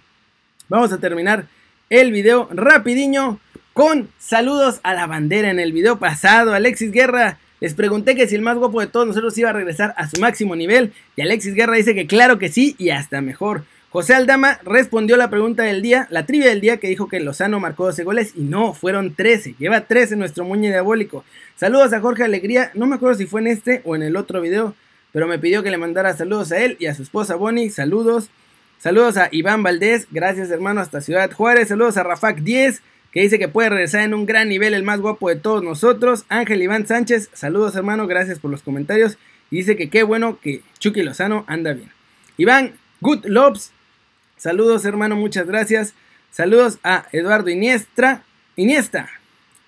vamos 0.68 0.92
a 0.92 0.98
terminar 0.98 1.46
el 1.90 2.10
video 2.10 2.48
rapidiño 2.50 3.38
con 3.72 4.08
saludos 4.18 4.80
a 4.82 4.94
la 4.94 5.06
bandera 5.06 5.50
en 5.50 5.60
el 5.60 5.72
video 5.72 5.98
pasado. 5.98 6.54
Alexis 6.54 6.92
Guerra 6.92 7.38
Les 7.60 7.74
pregunté 7.74 8.16
que 8.16 8.26
si 8.26 8.34
el 8.34 8.42
más 8.42 8.56
guapo 8.56 8.80
de 8.80 8.88
todos 8.88 9.06
nosotros 9.06 9.38
iba 9.38 9.50
a 9.50 9.52
regresar 9.52 9.94
a 9.96 10.08
su 10.08 10.20
máximo 10.20 10.56
nivel. 10.56 10.92
Y 11.14 11.22
Alexis 11.22 11.54
Guerra 11.54 11.76
dice 11.76 11.94
que 11.94 12.08
claro 12.08 12.38
que 12.38 12.48
sí 12.48 12.74
y 12.76 12.90
hasta 12.90 13.20
mejor. 13.20 13.64
José 13.92 14.14
Aldama 14.14 14.58
respondió 14.64 15.18
la 15.18 15.28
pregunta 15.28 15.64
del 15.64 15.82
día, 15.82 16.06
la 16.08 16.24
trivia 16.24 16.48
del 16.48 16.62
día 16.62 16.78
que 16.78 16.88
dijo 16.88 17.08
que 17.08 17.20
Lozano 17.20 17.60
marcó 17.60 17.84
12 17.84 18.04
goles 18.04 18.32
y 18.34 18.40
no, 18.40 18.72
fueron 18.72 19.14
13. 19.14 19.56
Lleva 19.58 19.82
13 19.82 20.16
nuestro 20.16 20.44
muñe 20.46 20.70
diabólico. 20.70 21.26
Saludos 21.56 21.92
a 21.92 22.00
Jorge 22.00 22.24
Alegría, 22.24 22.70
no 22.72 22.86
me 22.86 22.96
acuerdo 22.96 23.18
si 23.18 23.26
fue 23.26 23.42
en 23.42 23.48
este 23.48 23.82
o 23.84 23.94
en 23.94 24.02
el 24.02 24.16
otro 24.16 24.40
video, 24.40 24.74
pero 25.12 25.28
me 25.28 25.38
pidió 25.38 25.62
que 25.62 25.70
le 25.70 25.76
mandara 25.76 26.16
saludos 26.16 26.52
a 26.52 26.60
él 26.62 26.78
y 26.80 26.86
a 26.86 26.94
su 26.94 27.02
esposa 27.02 27.34
Bonnie. 27.34 27.68
Saludos. 27.68 28.30
Saludos 28.78 29.18
a 29.18 29.28
Iván 29.30 29.62
Valdés, 29.62 30.08
gracias 30.10 30.50
hermano 30.50 30.80
hasta 30.80 31.02
Ciudad 31.02 31.30
Juárez. 31.30 31.68
Saludos 31.68 31.98
a 31.98 32.02
Rafac 32.02 32.38
10, 32.38 32.80
que 33.12 33.20
dice 33.20 33.38
que 33.38 33.48
puede 33.48 33.68
regresar 33.68 34.04
en 34.04 34.14
un 34.14 34.24
gran 34.24 34.48
nivel, 34.48 34.72
el 34.72 34.84
más 34.84 35.02
guapo 35.02 35.28
de 35.28 35.36
todos 35.36 35.62
nosotros. 35.62 36.24
Ángel 36.30 36.62
Iván 36.62 36.86
Sánchez, 36.86 37.28
saludos 37.34 37.76
hermano, 37.76 38.06
gracias 38.06 38.38
por 38.38 38.50
los 38.50 38.62
comentarios. 38.62 39.18
Y 39.50 39.56
dice 39.58 39.76
que 39.76 39.90
qué 39.90 40.02
bueno 40.02 40.38
que 40.40 40.62
Chucky 40.78 41.02
Lozano 41.02 41.44
anda 41.46 41.74
bien. 41.74 41.90
Iván 42.38 42.72
Good 43.02 43.26
Lobs, 43.26 43.72
Saludos, 44.42 44.84
hermano, 44.84 45.14
muchas 45.14 45.46
gracias. 45.46 45.94
Saludos 46.32 46.80
a 46.82 47.06
Eduardo 47.12 47.48
Iniestra. 47.48 48.24
Iniesta. 48.56 49.08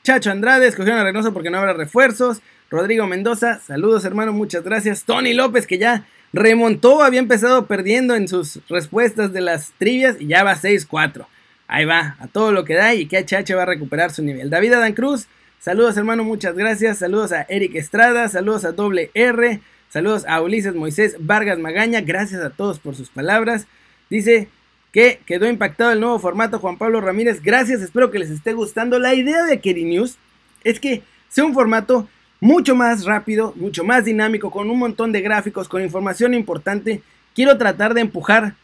Chacho 0.02 0.32
Andrade, 0.32 0.66
escogieron 0.66 0.98
a 1.06 1.30
porque 1.30 1.48
no 1.48 1.58
habrá 1.58 1.74
refuerzos. 1.74 2.42
Rodrigo 2.70 3.06
Mendoza, 3.06 3.60
saludos, 3.60 4.04
hermano, 4.04 4.32
muchas 4.32 4.64
gracias. 4.64 5.04
Tony 5.04 5.32
López, 5.32 5.68
que 5.68 5.78
ya 5.78 6.06
remontó, 6.32 7.04
había 7.04 7.20
empezado 7.20 7.66
perdiendo 7.66 8.16
en 8.16 8.26
sus 8.26 8.62
respuestas 8.68 9.32
de 9.32 9.42
las 9.42 9.70
trivias 9.78 10.16
y 10.18 10.26
ya 10.26 10.42
va 10.42 10.56
6-4. 10.56 11.24
Ahí 11.68 11.84
va, 11.84 12.16
a 12.18 12.26
todo 12.26 12.50
lo 12.50 12.64
que 12.64 12.74
da 12.74 12.94
y 12.94 13.06
que 13.06 13.18
HH 13.18 13.54
va 13.54 13.62
a 13.62 13.66
recuperar 13.66 14.10
su 14.10 14.24
nivel. 14.24 14.50
David 14.50 14.72
Adán 14.72 14.94
Cruz, 14.94 15.28
saludos, 15.60 15.96
hermano, 15.98 16.24
muchas 16.24 16.56
gracias. 16.56 16.98
Saludos 16.98 17.30
a 17.30 17.42
Eric 17.42 17.76
Estrada, 17.76 18.28
saludos 18.28 18.64
a 18.64 18.72
Doble 18.72 19.12
R, 19.14 19.60
saludos 19.88 20.24
a 20.26 20.42
Ulises 20.42 20.74
Moisés 20.74 21.14
Vargas 21.20 21.60
Magaña, 21.60 22.00
gracias 22.00 22.42
a 22.42 22.50
todos 22.50 22.80
por 22.80 22.96
sus 22.96 23.08
palabras. 23.08 23.68
Dice, 24.10 24.48
que 24.94 25.18
quedó 25.26 25.48
impactado 25.48 25.90
el 25.90 25.98
nuevo 25.98 26.20
formato 26.20 26.60
Juan 26.60 26.78
Pablo 26.78 27.00
Ramírez. 27.00 27.42
Gracias, 27.42 27.82
espero 27.82 28.12
que 28.12 28.20
les 28.20 28.30
esté 28.30 28.52
gustando. 28.52 29.00
La 29.00 29.12
idea 29.12 29.42
de 29.42 29.58
Keri 29.58 29.84
News 29.84 30.18
es 30.62 30.78
que 30.78 31.02
sea 31.28 31.44
un 31.44 31.52
formato 31.52 32.08
mucho 32.38 32.76
más 32.76 33.04
rápido, 33.04 33.52
mucho 33.56 33.82
más 33.82 34.04
dinámico, 34.04 34.52
con 34.52 34.70
un 34.70 34.78
montón 34.78 35.10
de 35.10 35.20
gráficos, 35.20 35.68
con 35.68 35.82
información 35.82 36.32
importante. 36.32 37.02
Quiero 37.34 37.58
tratar 37.58 37.92
de 37.92 38.02
empujar 38.02 38.54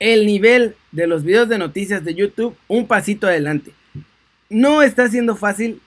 el 0.00 0.26
nivel 0.26 0.74
de 0.90 1.06
los 1.06 1.22
videos 1.22 1.48
de 1.48 1.58
noticias 1.58 2.04
de 2.04 2.16
YouTube 2.16 2.56
un 2.66 2.88
pasito 2.88 3.28
adelante. 3.28 3.70
No 4.50 4.82
está 4.82 5.08
siendo 5.08 5.36
fácil, 5.36 5.80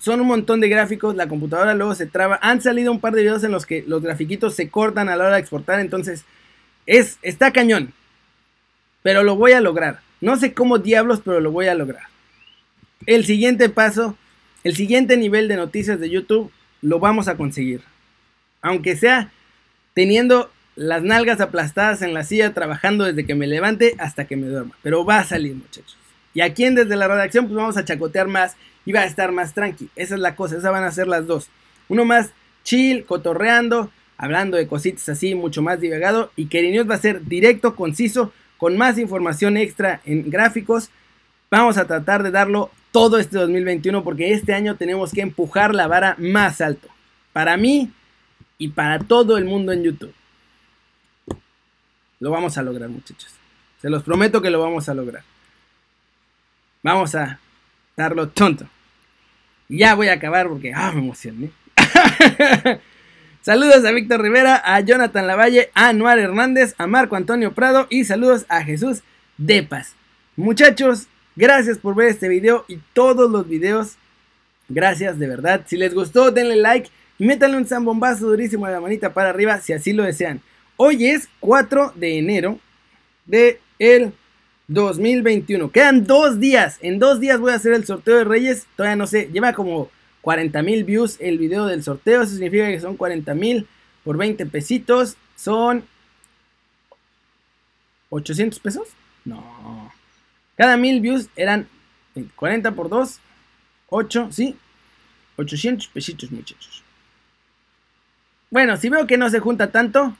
son 0.00 0.20
un 0.22 0.26
montón 0.26 0.60
de 0.60 0.68
gráficos, 0.68 1.14
la 1.14 1.28
computadora 1.28 1.72
luego 1.74 1.94
se 1.94 2.06
traba. 2.06 2.40
Han 2.42 2.62
salido 2.62 2.90
un 2.90 2.98
par 2.98 3.12
de 3.12 3.22
videos 3.22 3.44
en 3.44 3.52
los 3.52 3.64
que 3.64 3.84
los 3.86 4.02
grafiquitos 4.02 4.56
se 4.56 4.70
cortan 4.70 5.08
a 5.08 5.14
la 5.14 5.26
hora 5.26 5.34
de 5.34 5.40
exportar, 5.40 5.78
entonces 5.78 6.24
es, 6.84 7.20
está 7.22 7.52
cañón 7.52 7.92
pero 9.06 9.22
lo 9.22 9.36
voy 9.36 9.52
a 9.52 9.60
lograr. 9.60 10.00
No 10.20 10.34
sé 10.34 10.52
cómo 10.52 10.78
diablos, 10.78 11.20
pero 11.24 11.38
lo 11.38 11.52
voy 11.52 11.68
a 11.68 11.76
lograr. 11.76 12.02
El 13.06 13.24
siguiente 13.24 13.68
paso, 13.68 14.18
el 14.64 14.74
siguiente 14.74 15.16
nivel 15.16 15.46
de 15.46 15.54
noticias 15.54 16.00
de 16.00 16.10
YouTube, 16.10 16.50
lo 16.82 16.98
vamos 16.98 17.28
a 17.28 17.36
conseguir. 17.36 17.82
Aunque 18.62 18.96
sea 18.96 19.30
teniendo 19.94 20.50
las 20.74 21.04
nalgas 21.04 21.40
aplastadas 21.40 22.02
en 22.02 22.14
la 22.14 22.24
silla, 22.24 22.52
trabajando 22.52 23.04
desde 23.04 23.24
que 23.24 23.36
me 23.36 23.46
levante 23.46 23.94
hasta 23.98 24.24
que 24.24 24.34
me 24.34 24.48
duerma. 24.48 24.76
Pero 24.82 25.04
va 25.04 25.20
a 25.20 25.24
salir, 25.24 25.54
muchachos. 25.54 25.96
Y 26.34 26.40
aquí 26.40 26.64
en 26.64 26.74
desde 26.74 26.96
la 26.96 27.06
redacción, 27.06 27.44
pues 27.44 27.54
vamos 27.54 27.76
a 27.76 27.84
chacotear 27.84 28.26
más 28.26 28.56
y 28.84 28.90
va 28.90 29.02
a 29.02 29.06
estar 29.06 29.30
más 29.30 29.54
tranqui. 29.54 29.88
Esa 29.94 30.16
es 30.16 30.20
la 30.20 30.34
cosa, 30.34 30.56
esas 30.56 30.72
van 30.72 30.82
a 30.82 30.90
ser 30.90 31.06
las 31.06 31.28
dos. 31.28 31.48
Uno 31.88 32.04
más 32.04 32.30
chill, 32.64 33.04
cotorreando, 33.04 33.92
hablando 34.16 34.56
de 34.56 34.66
cositas 34.66 35.08
así, 35.08 35.36
mucho 35.36 35.62
más 35.62 35.80
divagado. 35.80 36.32
Y 36.34 36.46
que 36.46 36.82
va 36.82 36.96
a 36.96 36.98
ser 36.98 37.24
directo, 37.24 37.76
conciso, 37.76 38.32
con 38.58 38.76
más 38.76 38.98
información 38.98 39.56
extra 39.56 40.00
en 40.04 40.30
gráficos. 40.30 40.90
Vamos 41.50 41.78
a 41.78 41.86
tratar 41.86 42.22
de 42.22 42.30
darlo 42.30 42.70
todo 42.92 43.18
este 43.18 43.36
2021 43.36 44.02
porque 44.02 44.32
este 44.32 44.54
año 44.54 44.76
tenemos 44.76 45.12
que 45.12 45.20
empujar 45.20 45.74
la 45.74 45.86
vara 45.86 46.16
más 46.18 46.60
alto. 46.60 46.88
Para 47.32 47.56
mí 47.56 47.90
y 48.58 48.68
para 48.68 48.98
todo 48.98 49.36
el 49.36 49.44
mundo 49.44 49.72
en 49.72 49.82
YouTube. 49.82 50.14
Lo 52.20 52.30
vamos 52.30 52.56
a 52.56 52.62
lograr 52.62 52.88
muchachos. 52.88 53.32
Se 53.80 53.90
los 53.90 54.02
prometo 54.02 54.40
que 54.40 54.50
lo 54.50 54.60
vamos 54.60 54.88
a 54.88 54.94
lograr. 54.94 55.22
Vamos 56.82 57.14
a 57.14 57.38
darlo 57.96 58.28
tonto. 58.28 58.66
Ya 59.68 59.94
voy 59.94 60.08
a 60.08 60.14
acabar 60.14 60.48
porque 60.48 60.72
ah, 60.74 60.92
me 60.92 61.00
emocioné. 61.00 61.50
Saludos 63.46 63.84
a 63.84 63.92
Víctor 63.92 64.22
Rivera, 64.22 64.60
a 64.64 64.80
Jonathan 64.80 65.24
Lavalle, 65.24 65.70
a 65.72 65.90
Anuar 65.90 66.18
Hernández, 66.18 66.74
a 66.78 66.88
Marco 66.88 67.14
Antonio 67.14 67.52
Prado 67.52 67.86
y 67.90 68.02
saludos 68.02 68.44
a 68.48 68.64
Jesús 68.64 69.04
Depas. 69.38 69.94
Muchachos, 70.34 71.06
gracias 71.36 71.78
por 71.78 71.94
ver 71.94 72.08
este 72.08 72.28
video 72.28 72.64
y 72.66 72.80
todos 72.92 73.30
los 73.30 73.48
videos. 73.48 73.98
Gracias, 74.68 75.20
de 75.20 75.28
verdad. 75.28 75.62
Si 75.64 75.76
les 75.76 75.94
gustó, 75.94 76.32
denle 76.32 76.56
like 76.56 76.90
y 77.20 77.24
métanle 77.24 77.56
un 77.58 77.68
zambombazo 77.68 78.26
durísimo 78.26 78.66
a 78.66 78.70
la 78.72 78.80
manita 78.80 79.14
para 79.14 79.30
arriba 79.30 79.60
si 79.60 79.72
así 79.72 79.92
lo 79.92 80.02
desean. 80.02 80.40
Hoy 80.76 81.06
es 81.06 81.28
4 81.38 81.92
de 81.94 82.18
enero 82.18 82.58
de 83.26 83.60
el 83.78 84.12
2021. 84.66 85.70
Quedan 85.70 86.04
dos 86.04 86.40
días. 86.40 86.78
En 86.80 86.98
dos 86.98 87.20
días 87.20 87.38
voy 87.38 87.52
a 87.52 87.54
hacer 87.54 87.74
el 87.74 87.86
sorteo 87.86 88.16
de 88.16 88.24
Reyes. 88.24 88.66
Todavía 88.74 88.96
no 88.96 89.06
sé, 89.06 89.30
lleva 89.32 89.52
como 89.52 89.88
40 90.26 90.60
mil 90.62 90.82
views 90.82 91.18
el 91.20 91.38
video 91.38 91.66
del 91.66 91.84
sorteo. 91.84 92.22
Eso 92.22 92.32
significa 92.32 92.66
que 92.66 92.80
son 92.80 92.96
40 92.96 93.32
mil 93.34 93.68
por 94.02 94.16
20 94.16 94.44
pesitos. 94.46 95.16
Son 95.36 95.84
800 98.10 98.58
pesos. 98.58 98.88
No. 99.24 99.92
Cada 100.56 100.76
mil 100.76 101.00
views 101.00 101.28
eran 101.36 101.68
40 102.34 102.72
por 102.72 102.88
2. 102.88 103.20
8, 103.88 104.28
¿sí? 104.32 104.56
800 105.36 105.86
pesitos, 105.86 106.32
muchachos. 106.32 106.82
Bueno, 108.50 108.76
si 108.78 108.88
veo 108.88 109.06
que 109.06 109.18
no 109.18 109.30
se 109.30 109.38
junta 109.38 109.70
tanto, 109.70 110.16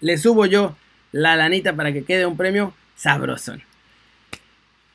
le 0.00 0.18
subo 0.18 0.44
yo 0.44 0.76
la 1.12 1.34
lanita 1.34 1.74
para 1.74 1.94
que 1.94 2.04
quede 2.04 2.26
un 2.26 2.36
premio 2.36 2.74
sabrosón. 2.94 3.62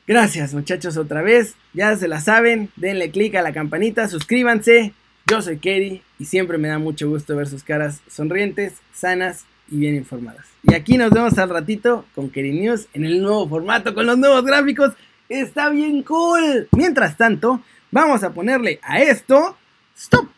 Gracias 0.06 0.54
muchachos 0.54 0.96
otra 0.96 1.20
vez, 1.20 1.56
ya 1.74 1.96
se 1.96 2.06
la 2.06 2.20
saben, 2.20 2.70
denle 2.76 3.10
click 3.10 3.34
a 3.34 3.42
la 3.42 3.52
campanita, 3.52 4.06
suscríbanse, 4.06 4.92
yo 5.26 5.42
soy 5.42 5.58
Kerry 5.58 6.00
y 6.20 6.26
siempre 6.26 6.58
me 6.58 6.68
da 6.68 6.78
mucho 6.78 7.08
gusto 7.08 7.34
ver 7.34 7.48
sus 7.48 7.64
caras 7.64 8.00
sonrientes, 8.08 8.74
sanas 8.94 9.46
y 9.68 9.78
bien 9.78 9.96
informadas. 9.96 10.46
Y 10.62 10.74
aquí 10.74 10.96
nos 10.96 11.10
vemos 11.10 11.36
al 11.38 11.48
ratito 11.48 12.04
con 12.14 12.30
Kerry 12.30 12.52
News 12.52 12.86
en 12.94 13.04
el 13.04 13.20
nuevo 13.20 13.48
formato, 13.48 13.94
con 13.94 14.06
los 14.06 14.16
nuevos 14.16 14.44
gráficos, 14.44 14.92
está 15.28 15.70
bien 15.70 16.04
cool. 16.04 16.68
Mientras 16.70 17.16
tanto, 17.16 17.60
vamos 17.90 18.22
a 18.22 18.32
ponerle 18.32 18.78
a 18.84 19.00
esto, 19.00 19.56
stop. 19.96 20.28